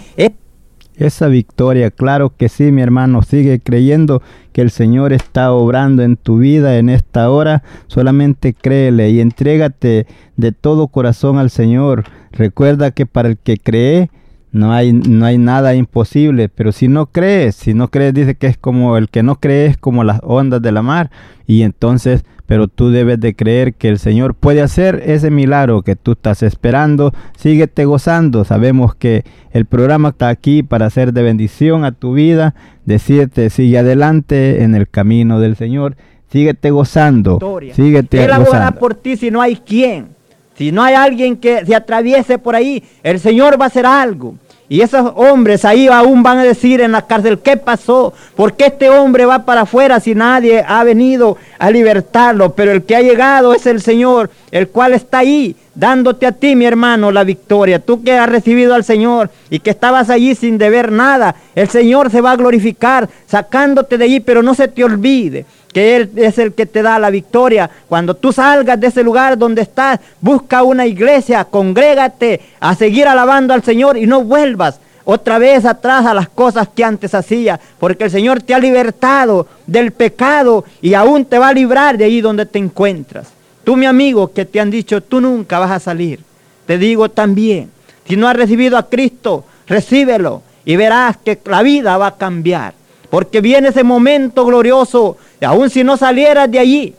[0.96, 1.90] esa victoria.
[1.90, 6.78] Claro que sí, mi hermano, sigue creyendo que el Señor está obrando en tu vida
[6.78, 7.62] en esta hora.
[7.86, 12.04] Solamente créele y entrégate de todo corazón al Señor.
[12.32, 14.10] Recuerda que para el que cree,
[14.52, 18.46] no hay, no hay nada imposible, pero si no crees, si no crees, dice que
[18.46, 21.10] es como el que no cree es como las ondas de la mar.
[21.46, 25.96] Y entonces pero tú debes de creer que el Señor puede hacer ese milagro que
[25.96, 27.12] tú estás esperando.
[27.37, 28.44] Síguete gozando.
[28.44, 32.54] Sabemos que el programa está aquí para hacer de bendición a tu vida.
[32.85, 35.96] Decirte, sigue adelante en el camino del Señor.
[36.30, 37.38] Síguete gozando.
[37.74, 38.78] Síguete Él gozando.
[38.78, 40.09] por ti si no hay quien.
[40.56, 44.37] Si no hay alguien que se atraviese por ahí, el Señor va a hacer algo.
[44.68, 48.12] Y esos hombres ahí aún van a decir en la cárcel, ¿qué pasó?
[48.35, 52.55] ¿Por qué este hombre va para afuera si nadie ha venido a libertarlo?
[52.55, 56.57] Pero el que ha llegado es el Señor, el cual está ahí dándote a ti,
[56.57, 57.79] mi hermano, la victoria.
[57.79, 62.11] Tú que has recibido al Señor y que estabas allí sin deber nada, el Señor
[62.11, 66.38] se va a glorificar sacándote de allí, pero no se te olvide que Él es
[66.38, 67.70] el que te da la victoria.
[67.88, 73.55] Cuando tú salgas de ese lugar donde estás, busca una iglesia, congrégate a seguir alabando
[73.55, 78.05] al Señor y no vuelvas otra vez atrás a las cosas que antes hacía, porque
[78.05, 82.20] el Señor te ha libertado del pecado y aún te va a librar de ahí
[82.20, 83.29] donde te encuentras.
[83.62, 86.20] Tú, mi amigo, que te han dicho, tú nunca vas a salir,
[86.66, 87.70] te digo también,
[88.09, 92.74] si no has recibido a Cristo, recíbelo y verás que la vida va a cambiar.
[93.09, 96.94] Porque viene ese momento glorioso, aun si no salieras de allí,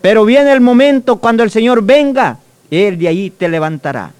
[0.00, 2.38] pero viene el momento cuando el Señor venga,
[2.70, 4.12] Él de allí te levantará.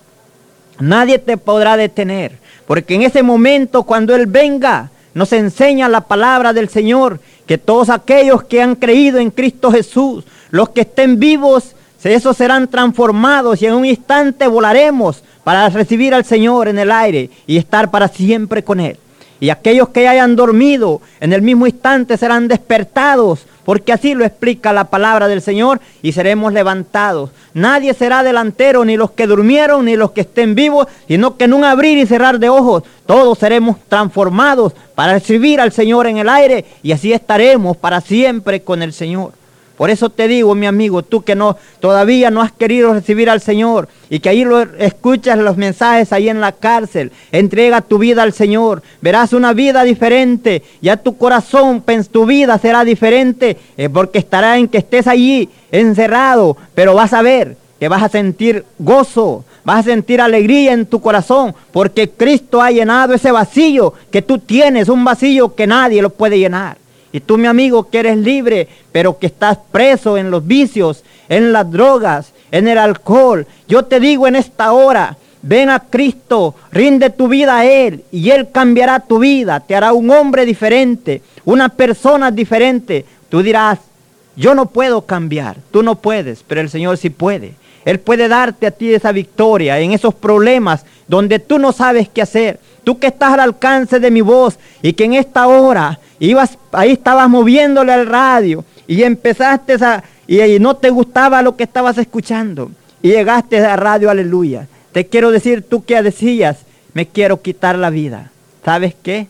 [0.80, 6.52] Nadie te podrá detener, porque en ese momento cuando Él venga, nos enseña la palabra
[6.52, 11.74] del Señor, que todos aquellos que han creído en Cristo Jesús, los que estén vivos,
[12.02, 17.30] esos serán transformados y en un instante volaremos para recibir al Señor en el aire
[17.46, 18.98] y estar para siempre con Él.
[19.40, 24.72] Y aquellos que hayan dormido en el mismo instante serán despertados, porque así lo explica
[24.72, 27.30] la palabra del Señor, y seremos levantados.
[27.52, 31.54] Nadie será delantero, ni los que durmieron, ni los que estén vivos, sino que en
[31.54, 36.28] un abrir y cerrar de ojos, todos seremos transformados para recibir al Señor en el
[36.28, 39.32] aire, y así estaremos para siempre con el Señor.
[39.76, 43.40] Por eso te digo, mi amigo, tú que no todavía no has querido recibir al
[43.40, 48.22] Señor y que ahí lo escuchas los mensajes ahí en la cárcel, entrega tu vida
[48.22, 54.18] al Señor, verás una vida diferente, ya tu corazón, tu vida será diferente, eh, porque
[54.18, 59.44] estará en que estés allí encerrado, pero vas a ver que vas a sentir gozo,
[59.64, 64.38] vas a sentir alegría en tu corazón, porque Cristo ha llenado ese vacío que tú
[64.38, 66.83] tienes, un vacío que nadie lo puede llenar.
[67.14, 71.52] Y tú, mi amigo, que eres libre, pero que estás preso en los vicios, en
[71.52, 73.46] las drogas, en el alcohol.
[73.68, 78.30] Yo te digo en esta hora, ven a Cristo, rinde tu vida a Él y
[78.30, 83.04] Él cambiará tu vida, te hará un hombre diferente, una persona diferente.
[83.28, 83.78] Tú dirás,
[84.34, 87.54] yo no puedo cambiar, tú no puedes, pero el Señor sí puede.
[87.84, 92.22] Él puede darte a ti esa victoria en esos problemas donde tú no sabes qué
[92.22, 92.58] hacer.
[92.82, 96.92] Tú que estás al alcance de mi voz y que en esta hora ibas, ahí
[96.92, 101.98] estabas moviéndole al radio y empezaste a, y, y no te gustaba lo que estabas
[101.98, 102.70] escuchando
[103.02, 104.66] y llegaste a radio, aleluya.
[104.92, 106.60] Te quiero decir, tú que decías,
[106.94, 108.30] me quiero quitar la vida.
[108.64, 109.26] ¿Sabes qué?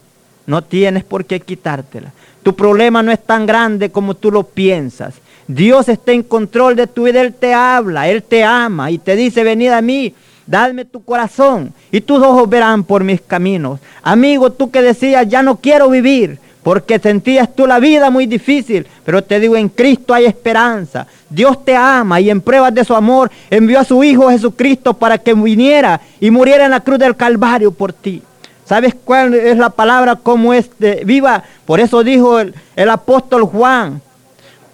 [0.47, 2.13] No tienes por qué quitártela.
[2.45, 5.15] Tu problema no es tan grande como tú lo piensas.
[5.47, 9.15] Dios está en control de tu vida, Él te habla, Él te ama y te
[9.17, 10.15] dice, venid a mí,
[10.47, 13.81] dadme tu corazón y tus ojos verán por mis caminos.
[14.03, 18.87] Amigo, tú que decías, ya no quiero vivir, porque sentías tú la vida muy difícil,
[19.05, 21.07] pero te digo, en Cristo hay esperanza.
[21.29, 25.19] Dios te ama y en pruebas de su amor envió a su Hijo Jesucristo para
[25.19, 28.23] que viniera y muriera en la cruz del Calvario por ti.
[28.65, 30.71] ¿Sabes cuál es la palabra como es
[31.05, 31.45] viva?
[31.67, 34.01] Por eso dijo el, el apóstol Juan,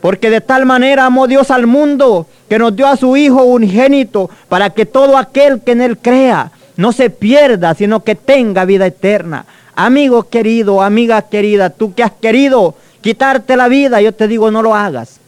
[0.00, 4.30] porque de tal manera amó Dios al mundo que nos dio a su Hijo unigénito
[4.48, 8.86] para que todo aquel que en él crea no se pierda, sino que tenga vida
[8.86, 9.44] eterna.
[9.74, 14.62] Amigo querido, amiga querida, tú que has querido quitarte la vida, yo te digo, no
[14.62, 15.20] lo hagas.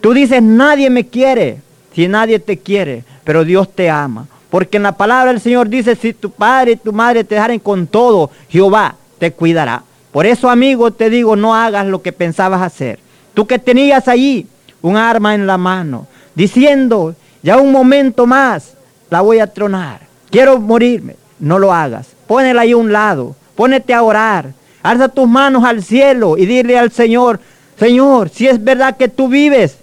[0.00, 1.58] Tú dices, nadie me quiere,
[1.94, 4.26] si nadie te quiere, pero Dios te ama.
[4.48, 7.60] Porque en la palabra del Señor dice, si tu padre y tu madre te dejaren
[7.60, 9.84] con todo, Jehová te cuidará.
[10.10, 12.98] Por eso, amigo, te digo, no hagas lo que pensabas hacer.
[13.34, 14.46] Tú que tenías allí
[14.82, 18.74] un arma en la mano, diciendo, ya un momento más,
[19.10, 20.00] la voy a tronar.
[20.30, 21.16] Quiero morirme.
[21.38, 22.08] No lo hagas.
[22.26, 23.34] Pónela ahí a un lado.
[23.56, 24.52] Pónete a orar.
[24.82, 27.40] Alza tus manos al cielo y dile al Señor,
[27.78, 29.78] Señor, si es verdad que tú vives,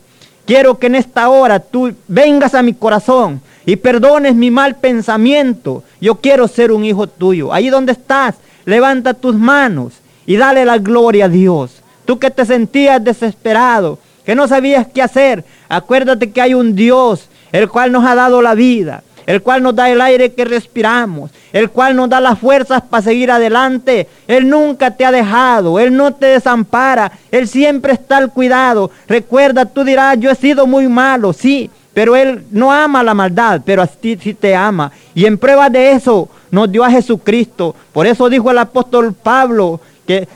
[0.45, 5.83] quiero que en esta hora tú vengas a mi corazón y perdones mi mal pensamiento.
[5.99, 7.53] Yo quiero ser un hijo tuyo.
[7.53, 8.35] Ahí donde estás,
[8.65, 9.93] levanta tus manos
[10.25, 11.76] y dale la gloria a Dios.
[12.07, 17.27] Tú que te sentías desesperado, que no sabías qué hacer, acuérdate que hay un Dios,
[17.51, 21.31] el cual nos ha dado la vida, el cual nos da el aire que respiramos,
[21.51, 24.07] el cual nos da las fuerzas para seguir adelante.
[24.25, 28.89] Él nunca te ha dejado, Él no te desampara, Él siempre está al cuidado.
[29.09, 33.63] Recuerda, tú dirás, yo he sido muy malo, sí, pero Él no ama la maldad,
[33.65, 34.93] pero a ti sí te ama.
[35.13, 37.75] Y en prueba de eso nos dio a Jesucristo.
[37.91, 40.27] Por eso dijo el apóstol Pablo, que,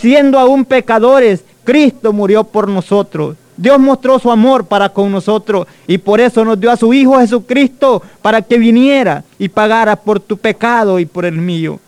[0.00, 3.36] siendo aún pecadores, Cristo murió por nosotros.
[3.56, 7.18] Dios mostró su amor para con nosotros y por eso nos dio a su Hijo
[7.18, 11.78] Jesucristo para que viniera y pagara por tu pecado y por el mío.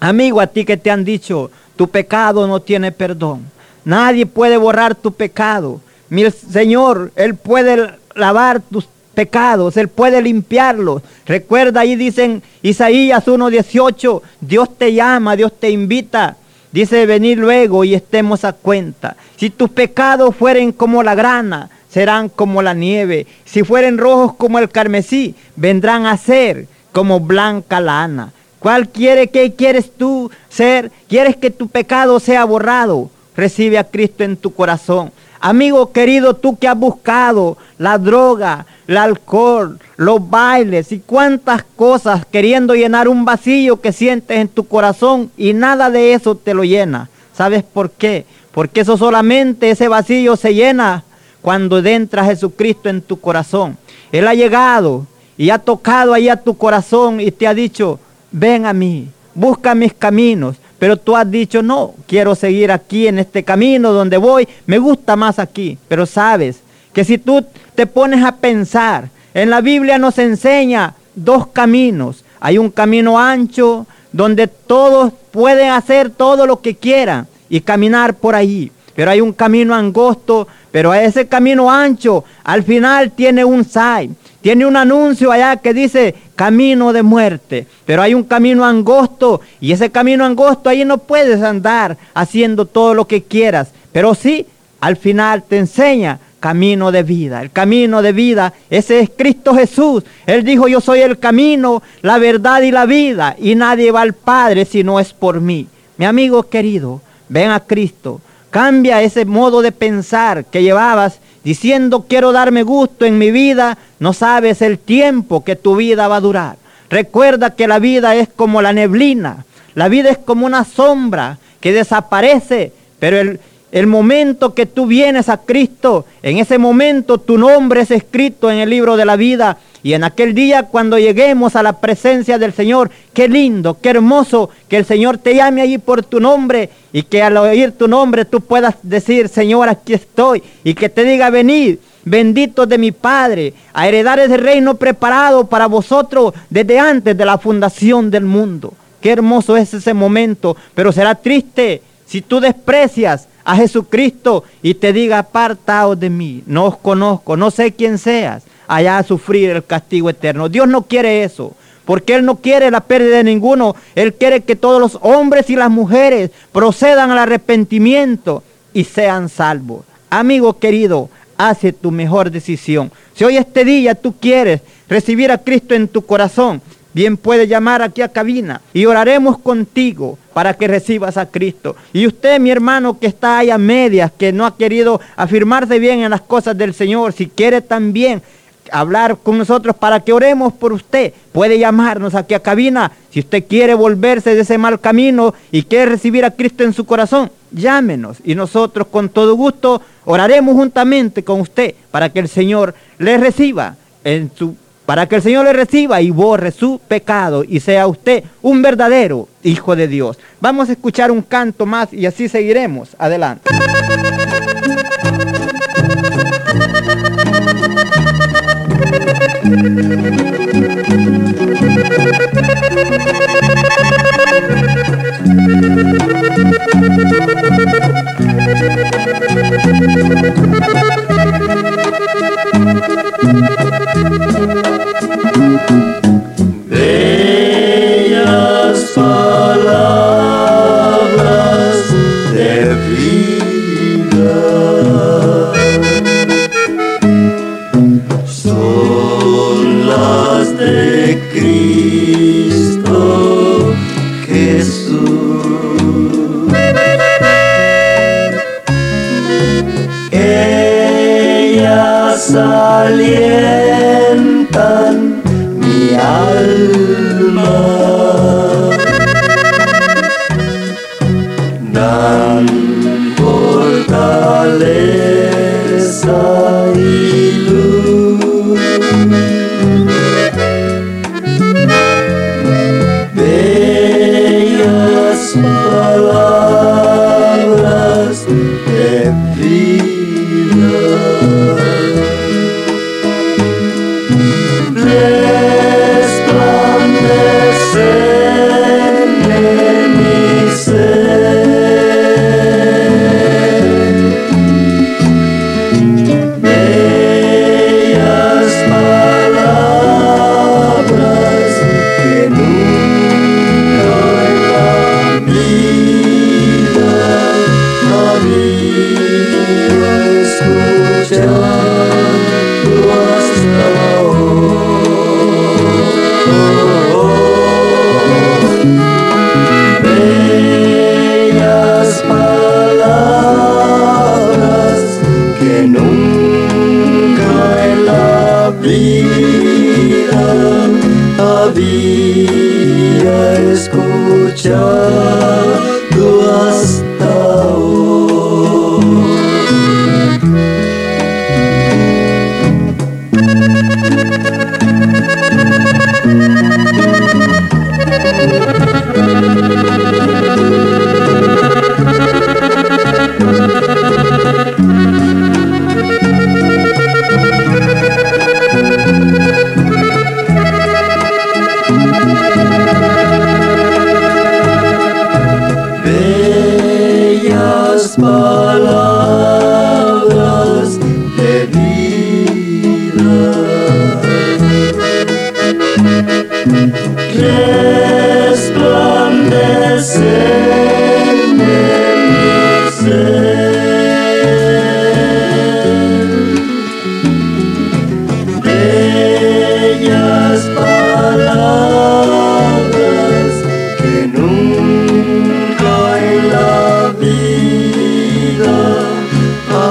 [0.00, 3.42] Amigo, a ti que te han dicho, tu pecado no tiene perdón.
[3.84, 5.80] Nadie puede borrar tu pecado.
[6.08, 11.02] Mi Señor, Él puede lavar tus pecados, Él puede limpiarlos.
[11.24, 16.36] Recuerda ahí dicen Isaías 1.18, Dios te llama, Dios te invita.
[16.72, 19.16] Dice venir luego y estemos a cuenta.
[19.36, 23.28] Si tus pecados fueren como la grana, serán como la nieve.
[23.44, 28.32] Si fueren rojos como el carmesí, vendrán a ser como blanca lana.
[28.58, 30.90] ¿Cuál quiere que quieres tú ser?
[31.08, 33.10] ¿Quieres que tu pecado sea borrado?
[33.36, 35.12] Recibe a Cristo en tu corazón.
[35.46, 42.24] Amigo querido, tú que has buscado la droga, el alcohol, los bailes y cuantas cosas
[42.24, 46.64] queriendo llenar un vacío que sientes en tu corazón y nada de eso te lo
[46.64, 47.10] llena.
[47.34, 48.24] ¿Sabes por qué?
[48.52, 51.04] Porque eso solamente, ese vacío se llena
[51.42, 53.76] cuando entra Jesucristo en tu corazón.
[54.12, 58.00] Él ha llegado y ha tocado ahí a tu corazón y te ha dicho,
[58.32, 60.56] ven a mí, busca mis caminos.
[60.84, 65.16] Pero tú has dicho, no, quiero seguir aquí en este camino donde voy, me gusta
[65.16, 65.78] más aquí.
[65.88, 66.60] Pero sabes
[66.92, 67.42] que si tú
[67.74, 72.22] te pones a pensar, en la Biblia nos enseña dos caminos.
[72.38, 78.34] Hay un camino ancho donde todos pueden hacer todo lo que quieran y caminar por
[78.34, 78.70] ahí.
[78.94, 84.14] Pero hay un camino angosto, pero a ese camino ancho al final tiene un sign,
[84.42, 87.66] tiene un anuncio allá que dice camino de muerte.
[87.84, 92.94] Pero hay un camino angosto y ese camino angosto ahí no puedes andar haciendo todo
[92.94, 93.70] lo que quieras.
[93.92, 94.46] Pero sí,
[94.80, 97.40] al final te enseña camino de vida.
[97.40, 100.04] El camino de vida, ese es Cristo Jesús.
[100.26, 103.34] Él dijo, yo soy el camino, la verdad y la vida.
[103.38, 105.66] Y nadie va al Padre si no es por mí.
[105.96, 108.20] Mi amigo querido, ven a Cristo.
[108.50, 113.78] Cambia ese modo de pensar que llevabas diciendo quiero darme gusto en mi vida.
[114.00, 116.56] No sabes el tiempo que tu vida va a durar.
[116.90, 119.44] Recuerda que la vida es como la neblina.
[119.74, 123.40] La vida es como una sombra que desaparece, pero el,
[123.72, 128.58] el momento que tú vienes a Cristo, en ese momento tu nombre es escrito en
[128.58, 129.58] el libro de la vida.
[129.84, 134.50] Y en aquel día cuando lleguemos a la presencia del Señor, qué lindo, qué hermoso
[134.66, 138.24] que el Señor te llame allí por tu nombre y que al oír tu nombre
[138.24, 140.42] tú puedas decir, Señor, aquí estoy.
[140.64, 145.66] Y que te diga, venid benditos de mi Padre, a heredar ese reino preparado para
[145.66, 148.74] vosotros desde antes de la fundación del mundo.
[149.00, 154.92] Qué hermoso es ese momento, pero será triste si tú desprecias a Jesucristo y te
[154.92, 159.64] diga, apartaos de mí, no os conozco, no sé quién seas, allá a sufrir el
[159.64, 160.48] castigo eterno.
[160.48, 161.54] Dios no quiere eso
[161.84, 163.76] porque Él no quiere la pérdida de ninguno.
[163.94, 168.42] Él quiere que todos los hombres y las mujeres procedan al arrepentimiento
[168.72, 169.84] y sean salvos.
[170.10, 172.90] Amigo querido, hace tu mejor decisión.
[173.14, 176.62] Si hoy este día tú quieres recibir a Cristo en tu corazón,
[176.92, 181.76] bien puedes llamar aquí a cabina y oraremos contigo para que recibas a Cristo.
[181.92, 186.00] Y usted, mi hermano, que está ahí a medias, que no ha querido afirmarse bien
[186.00, 188.22] en las cosas del Señor, si quiere también
[188.70, 191.12] hablar con nosotros para que oremos por usted.
[191.32, 195.86] Puede llamarnos aquí a cabina si usted quiere volverse de ese mal camino y quiere
[195.86, 197.30] recibir a Cristo en su corazón.
[197.50, 203.16] Llámenos y nosotros con todo gusto oraremos juntamente con usted para que el Señor le
[203.18, 204.56] reciba en su
[204.86, 209.28] para que el Señor le reciba y borre su pecado y sea usted un verdadero
[209.42, 210.18] hijo de Dios.
[210.40, 212.90] Vamos a escuchar un canto más y así seguiremos.
[212.98, 213.50] Adelante.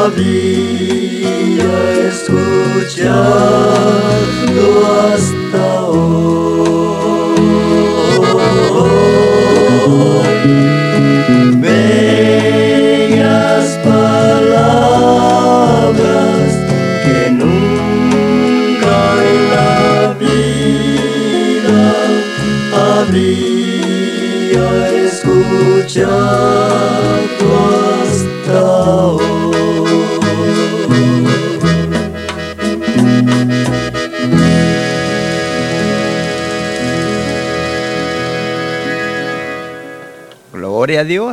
[0.06, 1.74] Había
[2.10, 3.33] escuchado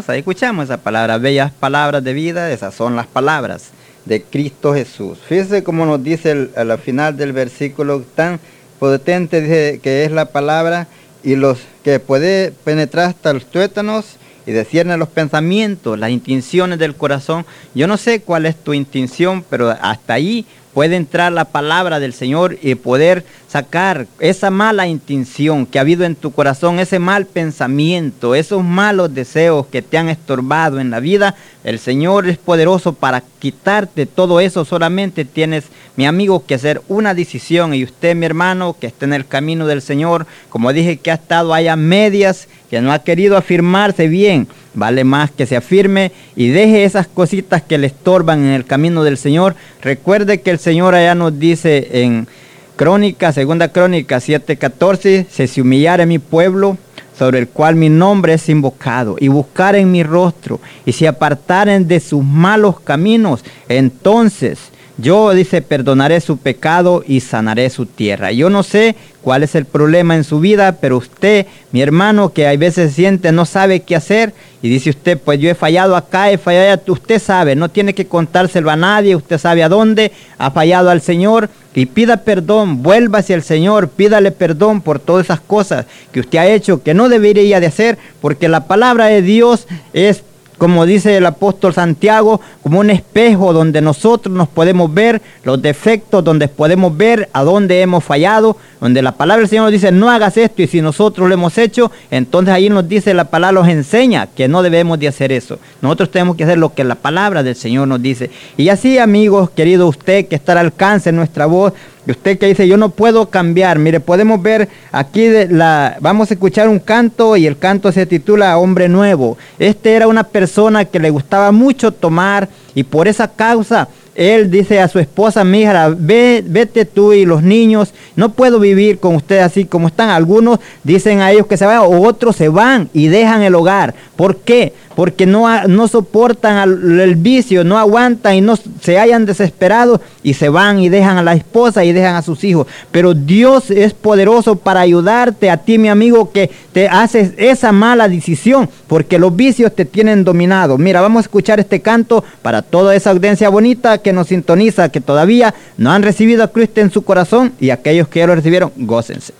[0.01, 3.71] Gloria a Dios, ahí escuchamos esa palabra, bellas palabras de vida, esas son las palabras
[4.07, 5.19] de Cristo Jesús.
[5.29, 8.41] Fíjese cómo nos dice el- a la final del versículo tan
[8.79, 10.87] potente que es la palabra
[11.23, 16.95] y los que puede penetrar hasta los tuétanos y discierne los pensamientos, las intenciones del
[16.95, 17.45] corazón.
[17.75, 22.13] Yo no sé cuál es tu intención, pero hasta ahí puede entrar la palabra del
[22.13, 27.27] Señor y poder sacar esa mala intención que ha habido en tu corazón, ese mal
[27.27, 31.35] pensamiento, esos malos deseos que te han estorbado en la vida.
[31.65, 34.65] El Señor es poderoso para quitarte todo eso.
[34.65, 35.65] Solamente tienes,
[35.97, 37.75] mi amigo, que hacer una decisión.
[37.75, 41.15] Y usted, mi hermano, que esté en el camino del Señor, como dije, que ha
[41.15, 46.49] estado allá medias, que no ha querido afirmarse bien, vale más que se afirme y
[46.49, 49.57] deje esas cositas que le estorban en el camino del Señor.
[49.83, 52.29] Recuerde que el Señor allá nos dice en
[52.77, 56.79] Crónica, segunda Crónica 7:14, si se humillare mi pueblo,
[57.19, 61.89] sobre el cual mi nombre es invocado, y buscar en mi rostro, y se apartaren
[61.89, 68.33] de sus malos caminos, entonces yo, dice, perdonaré su pecado y sanaré su tierra.
[68.33, 72.47] Yo no sé cuál es el problema en su vida, pero usted, mi hermano, que
[72.47, 76.31] a veces siente, no sabe qué hacer, y dice usted, pues yo he fallado acá,
[76.31, 80.51] he fallado usted sabe, no tiene que contárselo a nadie, usted sabe a dónde, ha
[80.51, 85.41] fallado al Señor, y pida perdón, vuelva hacia el Señor, pídale perdón por todas esas
[85.41, 89.67] cosas que usted ha hecho, que no debería de hacer, porque la palabra de Dios
[89.93, 90.23] es
[90.61, 96.23] como dice el apóstol Santiago, como un espejo donde nosotros nos podemos ver los defectos,
[96.23, 100.11] donde podemos ver a dónde hemos fallado, donde la palabra del Señor nos dice, no
[100.11, 103.71] hagas esto, y si nosotros lo hemos hecho, entonces ahí nos dice la palabra, nos
[103.71, 105.59] enseña que no debemos de hacer eso.
[105.81, 108.31] Nosotros tenemos que hacer lo que la palabra del Señor nos dice.
[108.59, 111.73] Y así, amigos, querido usted que está al alcance nuestra voz,
[112.07, 113.79] y usted que dice, yo no puedo cambiar.
[113.79, 118.07] Mire, podemos ver aquí, de la, vamos a escuchar un canto y el canto se
[118.07, 119.37] titula Hombre Nuevo.
[119.59, 124.81] Este era una persona que le gustaba mucho tomar y por esa causa él dice
[124.81, 129.15] a su esposa, mi hija, ve, vete tú y los niños, no puedo vivir con
[129.15, 130.11] ustedes así como están.
[130.11, 133.95] Algunos dicen a ellos que se vayan, o otros se van y dejan el hogar.
[134.17, 134.75] ¿Por qué?
[134.95, 140.49] Porque no, no soportan el vicio, no aguantan y no se hayan desesperados y se
[140.49, 142.67] van y dejan a la esposa y dejan a sus hijos.
[142.91, 148.09] Pero Dios es poderoso para ayudarte a ti, mi amigo, que te haces esa mala
[148.09, 150.77] decisión, porque los vicios te tienen dominado.
[150.77, 155.01] Mira, vamos a escuchar este canto para toda esa audiencia bonita que nos sintoniza, que
[155.01, 158.73] todavía no han recibido a Cristo en su corazón y aquellos que ya lo recibieron,
[158.77, 159.33] gócense.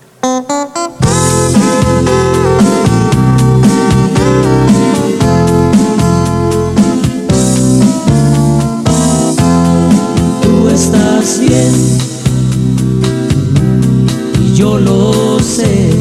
[14.39, 15.91] Y yo lo sé.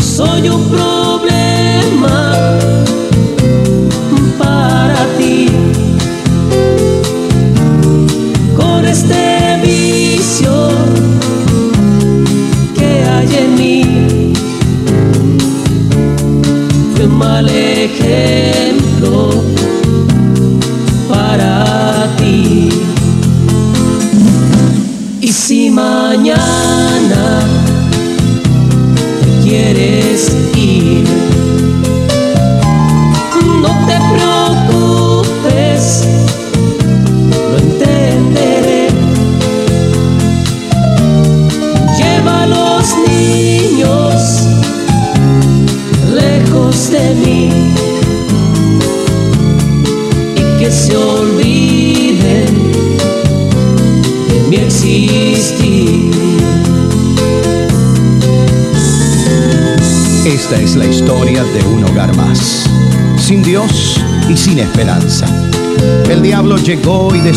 [0.00, 2.37] Soy un problema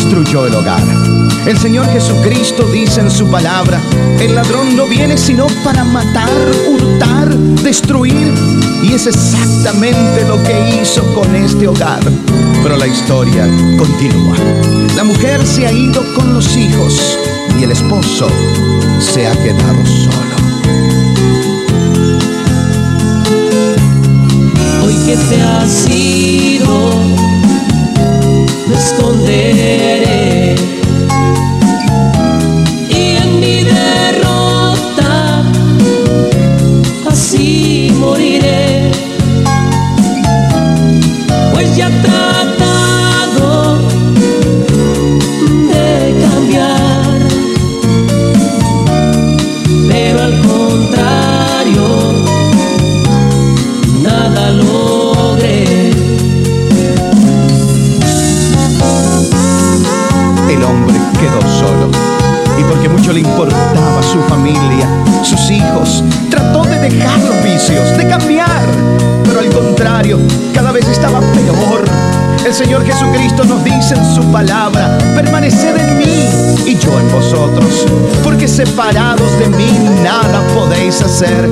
[0.02, 0.82] destruyó el hogar.
[1.46, 3.80] El Señor Jesucristo dice en su palabra,
[4.20, 6.28] el ladrón no viene sino para matar,
[6.68, 7.32] hurtar,
[7.62, 8.32] destruir.
[8.82, 12.00] Y es exactamente lo que hizo con este hogar.
[12.62, 13.46] Pero la historia
[13.78, 14.36] continúa.
[14.96, 17.18] La mujer se ha ido con los hijos
[17.60, 18.26] y el esposo
[18.98, 20.32] se ha quedado solo.
[24.84, 27.21] Hoy que te has ido,
[28.84, 30.01] me
[72.52, 76.28] El Señor Jesucristo nos dice en su palabra, permaneced en mí
[76.66, 77.86] y yo en vosotros,
[78.22, 79.70] porque separados de mí
[80.02, 81.48] nada podéis hacer.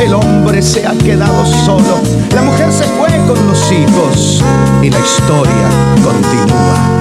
[0.00, 2.00] El hombre se ha quedado solo,
[2.34, 4.42] la mujer se fue con los hijos
[4.82, 5.68] y la historia
[6.02, 6.98] continúa.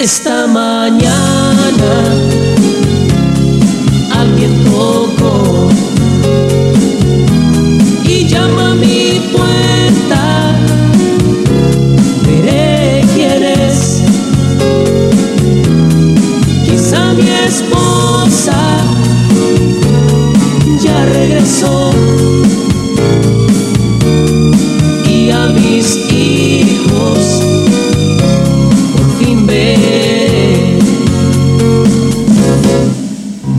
[0.00, 1.06] Esta mañana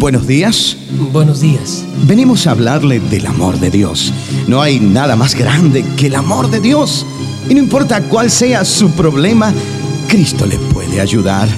[0.07, 0.77] Buenos días.
[1.11, 1.83] Buenos días.
[2.03, 4.13] Venimos a hablarle del amor de Dios.
[4.47, 7.05] No hay nada más grande que el amor de Dios.
[7.49, 9.53] Y no importa cuál sea su problema,
[10.07, 11.49] Cristo le puede ayudar.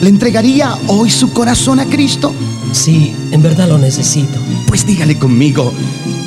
[0.00, 2.34] ¿Le entregaría hoy su corazón a Cristo?
[2.72, 4.40] Sí, en verdad lo necesito.
[4.66, 5.72] Pues dígale conmigo,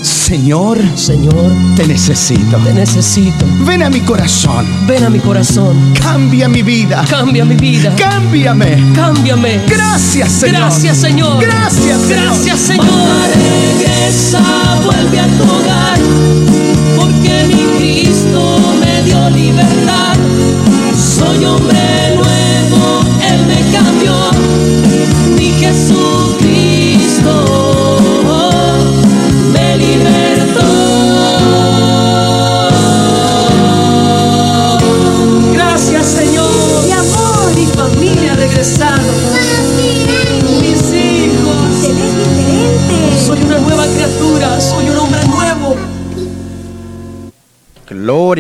[0.01, 2.57] Señor, Señor, te necesito.
[2.57, 3.45] te necesito.
[3.65, 4.65] Ven a mi corazón.
[4.85, 5.93] Ven a mi corazón.
[5.93, 7.05] Cambia mi vida.
[7.09, 7.95] Cambia mi vida.
[7.95, 8.91] Cámbiame.
[8.93, 9.61] Cámbiame.
[9.67, 10.61] Gracias, Señor.
[10.61, 11.41] Gracias, Señor.
[11.41, 12.09] Gracias, Señor.
[12.09, 13.06] Gracias, Señor.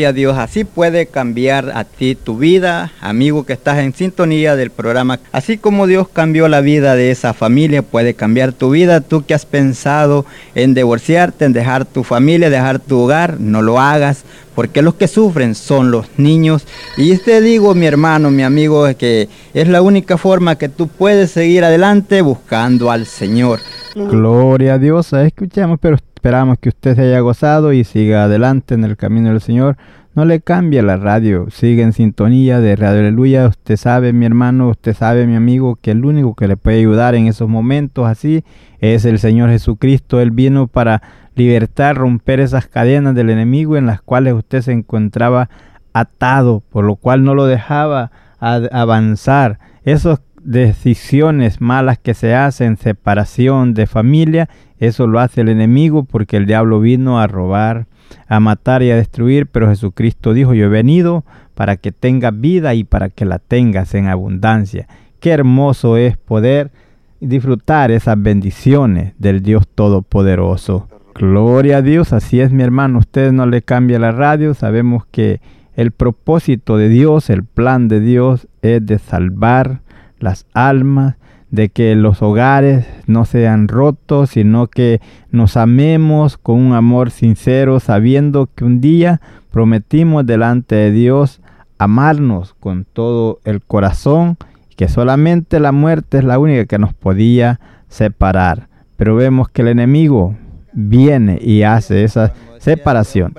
[0.07, 4.71] A Dios, así puede cambiar a ti tu vida, amigo que estás en sintonía del
[4.71, 5.19] programa.
[5.33, 9.01] Así como Dios cambió la vida de esa familia, puede cambiar tu vida.
[9.01, 13.81] Tú que has pensado en divorciarte, en dejar tu familia, dejar tu hogar, no lo
[13.81, 14.23] hagas,
[14.57, 16.65] porque los que sufren son los niños.
[16.97, 21.29] Y te digo, mi hermano, mi amigo, que es la única forma que tú puedes
[21.29, 23.59] seguir adelante buscando al Señor.
[23.93, 28.83] Gloria a Dios, escuchamos, pero esperamos que usted se haya gozado y siga adelante en
[28.83, 29.77] el camino del Señor.
[30.17, 33.47] No le cambie la radio, sigue en sintonía de Radio Aleluya.
[33.49, 37.13] Usted sabe, mi hermano, usted sabe, mi amigo, que el único que le puede ayudar
[37.13, 38.43] en esos momentos así
[38.79, 40.19] es el Señor Jesucristo.
[40.19, 41.03] Él vino para
[41.35, 45.51] libertar, romper esas cadenas del enemigo en las cuales usted se encontraba
[45.93, 48.09] atado, por lo cual no lo dejaba
[48.39, 49.59] avanzar.
[49.83, 54.49] Esas decisiones malas que se hacen, separación de familia,
[54.79, 57.85] eso lo hace el enemigo porque el diablo vino a robar,
[58.27, 61.23] a matar y a destruir, pero Jesucristo dijo, yo he venido
[61.55, 64.87] para que tengas vida y para que la tengas en abundancia.
[65.19, 66.71] Qué hermoso es poder
[67.19, 70.87] disfrutar esas bendiciones del Dios Todopoderoso.
[71.15, 75.41] Gloria a Dios, así es mi hermano, usted no le cambia la radio, sabemos que
[75.75, 79.81] el propósito de Dios, el plan de Dios es de salvar
[80.19, 81.15] las almas,
[81.51, 84.99] de que los hogares no sean rotos, sino que
[85.31, 89.21] nos amemos con un amor sincero, sabiendo que un día
[89.51, 91.41] prometimos delante de Dios
[91.77, 94.37] amarnos con todo el corazón,
[94.75, 98.67] que solamente la muerte es la única que nos podía separar.
[98.97, 100.35] Pero vemos que el enemigo
[100.73, 103.33] viene y hace esa separación.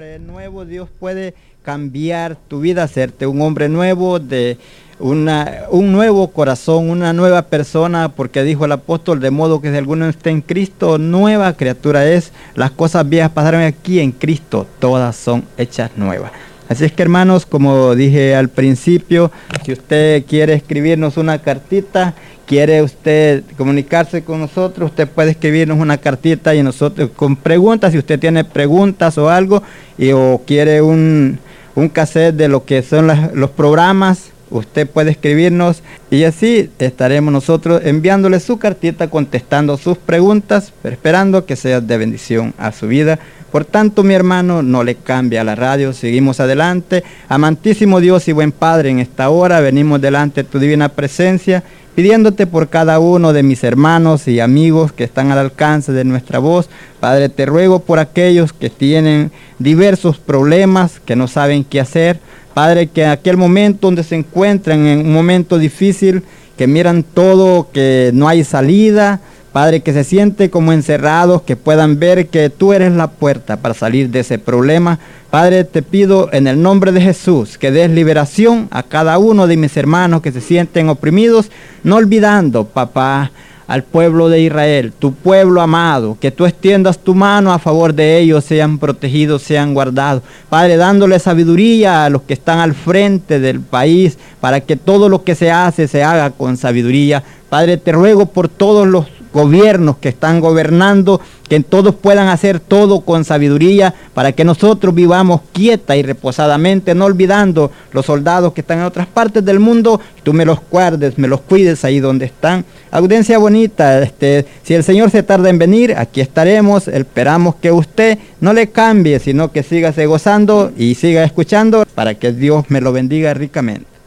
[0.65, 4.59] Dios puede cambiar tu vida, hacerte un hombre nuevo de
[5.01, 9.77] una, un nuevo corazón, una nueva persona, porque dijo el apóstol, de modo que si
[9.77, 12.33] alguno está en Cristo, nueva criatura es.
[12.55, 16.33] Las cosas viejas pasaron aquí en Cristo, todas son hechas nuevas.
[16.69, 19.31] Así es que hermanos, como dije al principio,
[19.65, 22.15] si usted quiere escribirnos una cartita,
[22.47, 27.99] quiere usted comunicarse con nosotros, usted puede escribirnos una cartita y nosotros con preguntas, si
[27.99, 29.63] usted tiene preguntas o algo,
[29.97, 31.39] y, o quiere un,
[31.79, 37.83] un cassette de lo que son los programas, usted puede escribirnos y así estaremos nosotros
[37.85, 43.21] enviándole su cartita, contestando sus preguntas, esperando que sea de bendición a su vida.
[43.51, 47.03] Por tanto, mi hermano, no le cambia la radio, seguimos adelante.
[47.29, 51.63] Amantísimo Dios y buen Padre, en esta hora venimos delante de tu divina presencia,
[51.95, 56.39] pidiéndote por cada uno de mis hermanos y amigos que están al alcance de nuestra
[56.39, 56.69] voz.
[57.01, 62.21] Padre, te ruego por aquellos que tienen diversos problemas, que no saben qué hacer.
[62.53, 66.23] Padre, que en aquel momento donde se encuentran en un momento difícil,
[66.59, 69.21] que miran todo, que no hay salida.
[69.59, 73.75] Padre, que se siente como encerrados, que puedan ver que tú eres la puerta para
[73.75, 75.01] salir de ese problema.
[75.31, 79.57] Padre, te pido en el nombre de Jesús que des liberación a cada uno de
[79.57, 81.51] mis hermanos que se sienten oprimidos,
[81.83, 83.33] no olvidando, papá,
[83.67, 88.17] al pueblo de Israel, tu pueblo amado, que tú extiendas tu mano a favor de
[88.17, 90.23] ellos, sean protegidos, sean guardados.
[90.49, 95.25] Padre, dándole sabiduría a los que están al frente del país, para que todo lo
[95.25, 97.25] que se hace se haga con sabiduría.
[97.49, 103.01] Padre, te ruego por todos los gobiernos que están gobernando, que todos puedan hacer todo
[103.01, 108.79] con sabiduría para que nosotros vivamos quieta y reposadamente, no olvidando los soldados que están
[108.79, 112.65] en otras partes del mundo, tú me los guardes, me los cuides ahí donde están.
[112.91, 118.19] Audiencia bonita, este, si el Señor se tarda en venir, aquí estaremos, esperamos que usted
[118.41, 122.93] no le cambie, sino que siga gozando y siga escuchando para que Dios me lo
[122.93, 123.98] bendiga ricamente.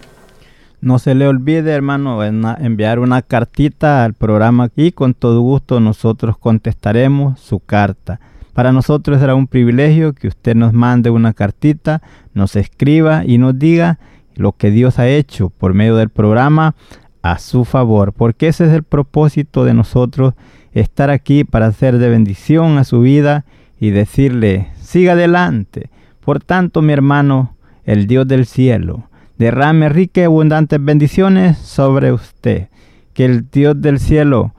[0.81, 6.37] No se le olvide, hermano, enviar una cartita al programa y con todo gusto nosotros
[6.37, 8.19] contestaremos su carta.
[8.53, 12.01] Para nosotros será un privilegio que usted nos mande una cartita,
[12.33, 13.99] nos escriba y nos diga
[14.35, 16.73] lo que Dios ha hecho por medio del programa
[17.21, 20.33] a su favor, porque ese es el propósito de nosotros,
[20.73, 23.45] estar aquí para hacer de bendición a su vida
[23.79, 25.91] y decirle, siga adelante.
[26.21, 27.55] Por tanto, mi hermano,
[27.85, 29.03] el Dios del cielo,
[29.41, 32.67] derrame ricas y abundantes bendiciones sobre usted.
[33.13, 34.53] Que el Dios del cielo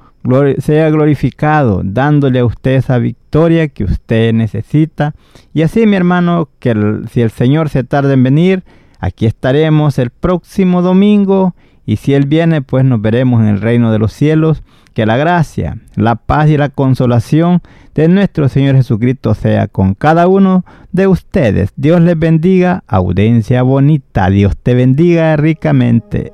[0.58, 5.14] sea glorificado, dándole a usted esa victoria que usted necesita.
[5.54, 6.74] Y así, mi hermano, que
[7.10, 8.64] si el Señor se tarda en venir,
[8.98, 11.54] aquí estaremos el próximo domingo.
[11.86, 14.64] Y si Él viene, pues nos veremos en el reino de los cielos.
[14.94, 17.62] Que la gracia, la paz y la consolación
[17.94, 21.72] de nuestro Señor Jesucristo sea con cada uno de ustedes.
[21.76, 24.30] Dios les bendiga, audiencia bonita.
[24.30, 26.32] Dios te bendiga ricamente.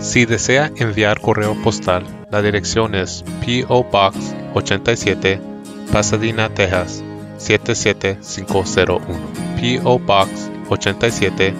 [0.00, 3.84] Si desea enviar correo postal, la dirección es P.O.
[3.84, 5.40] Box 87,
[5.92, 7.02] Pasadena, Texas
[7.38, 9.00] 77501.
[9.60, 9.98] P.O.
[9.98, 11.54] Box 87,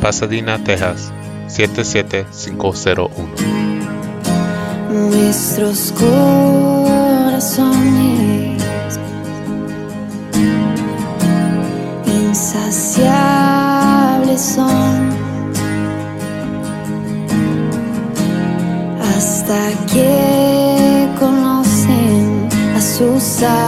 [0.00, 1.12] Pasadena, Texas
[1.48, 3.10] 77501.
[4.90, 5.92] Nuestros
[7.34, 8.62] corazones
[12.06, 13.20] insaciables
[14.40, 15.10] son
[19.02, 19.58] hasta
[19.92, 23.64] que conocen a su Salvador.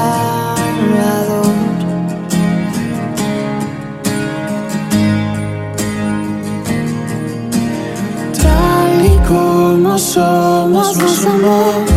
[8.41, 11.96] Tal y como somos, nos.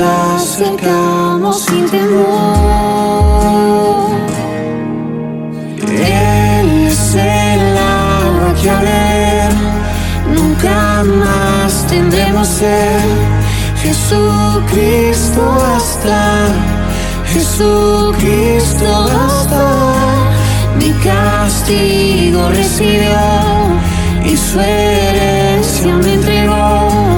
[0.00, 3.28] Acercamos sin temor.
[5.82, 9.50] Él es el agua que a
[10.34, 13.00] nunca más tendremos ser.
[13.82, 16.48] Jesucristo basta,
[17.32, 19.64] Jesucristo basta.
[20.78, 23.18] Mi castigo recibió
[24.24, 27.17] y su herencia me entregó.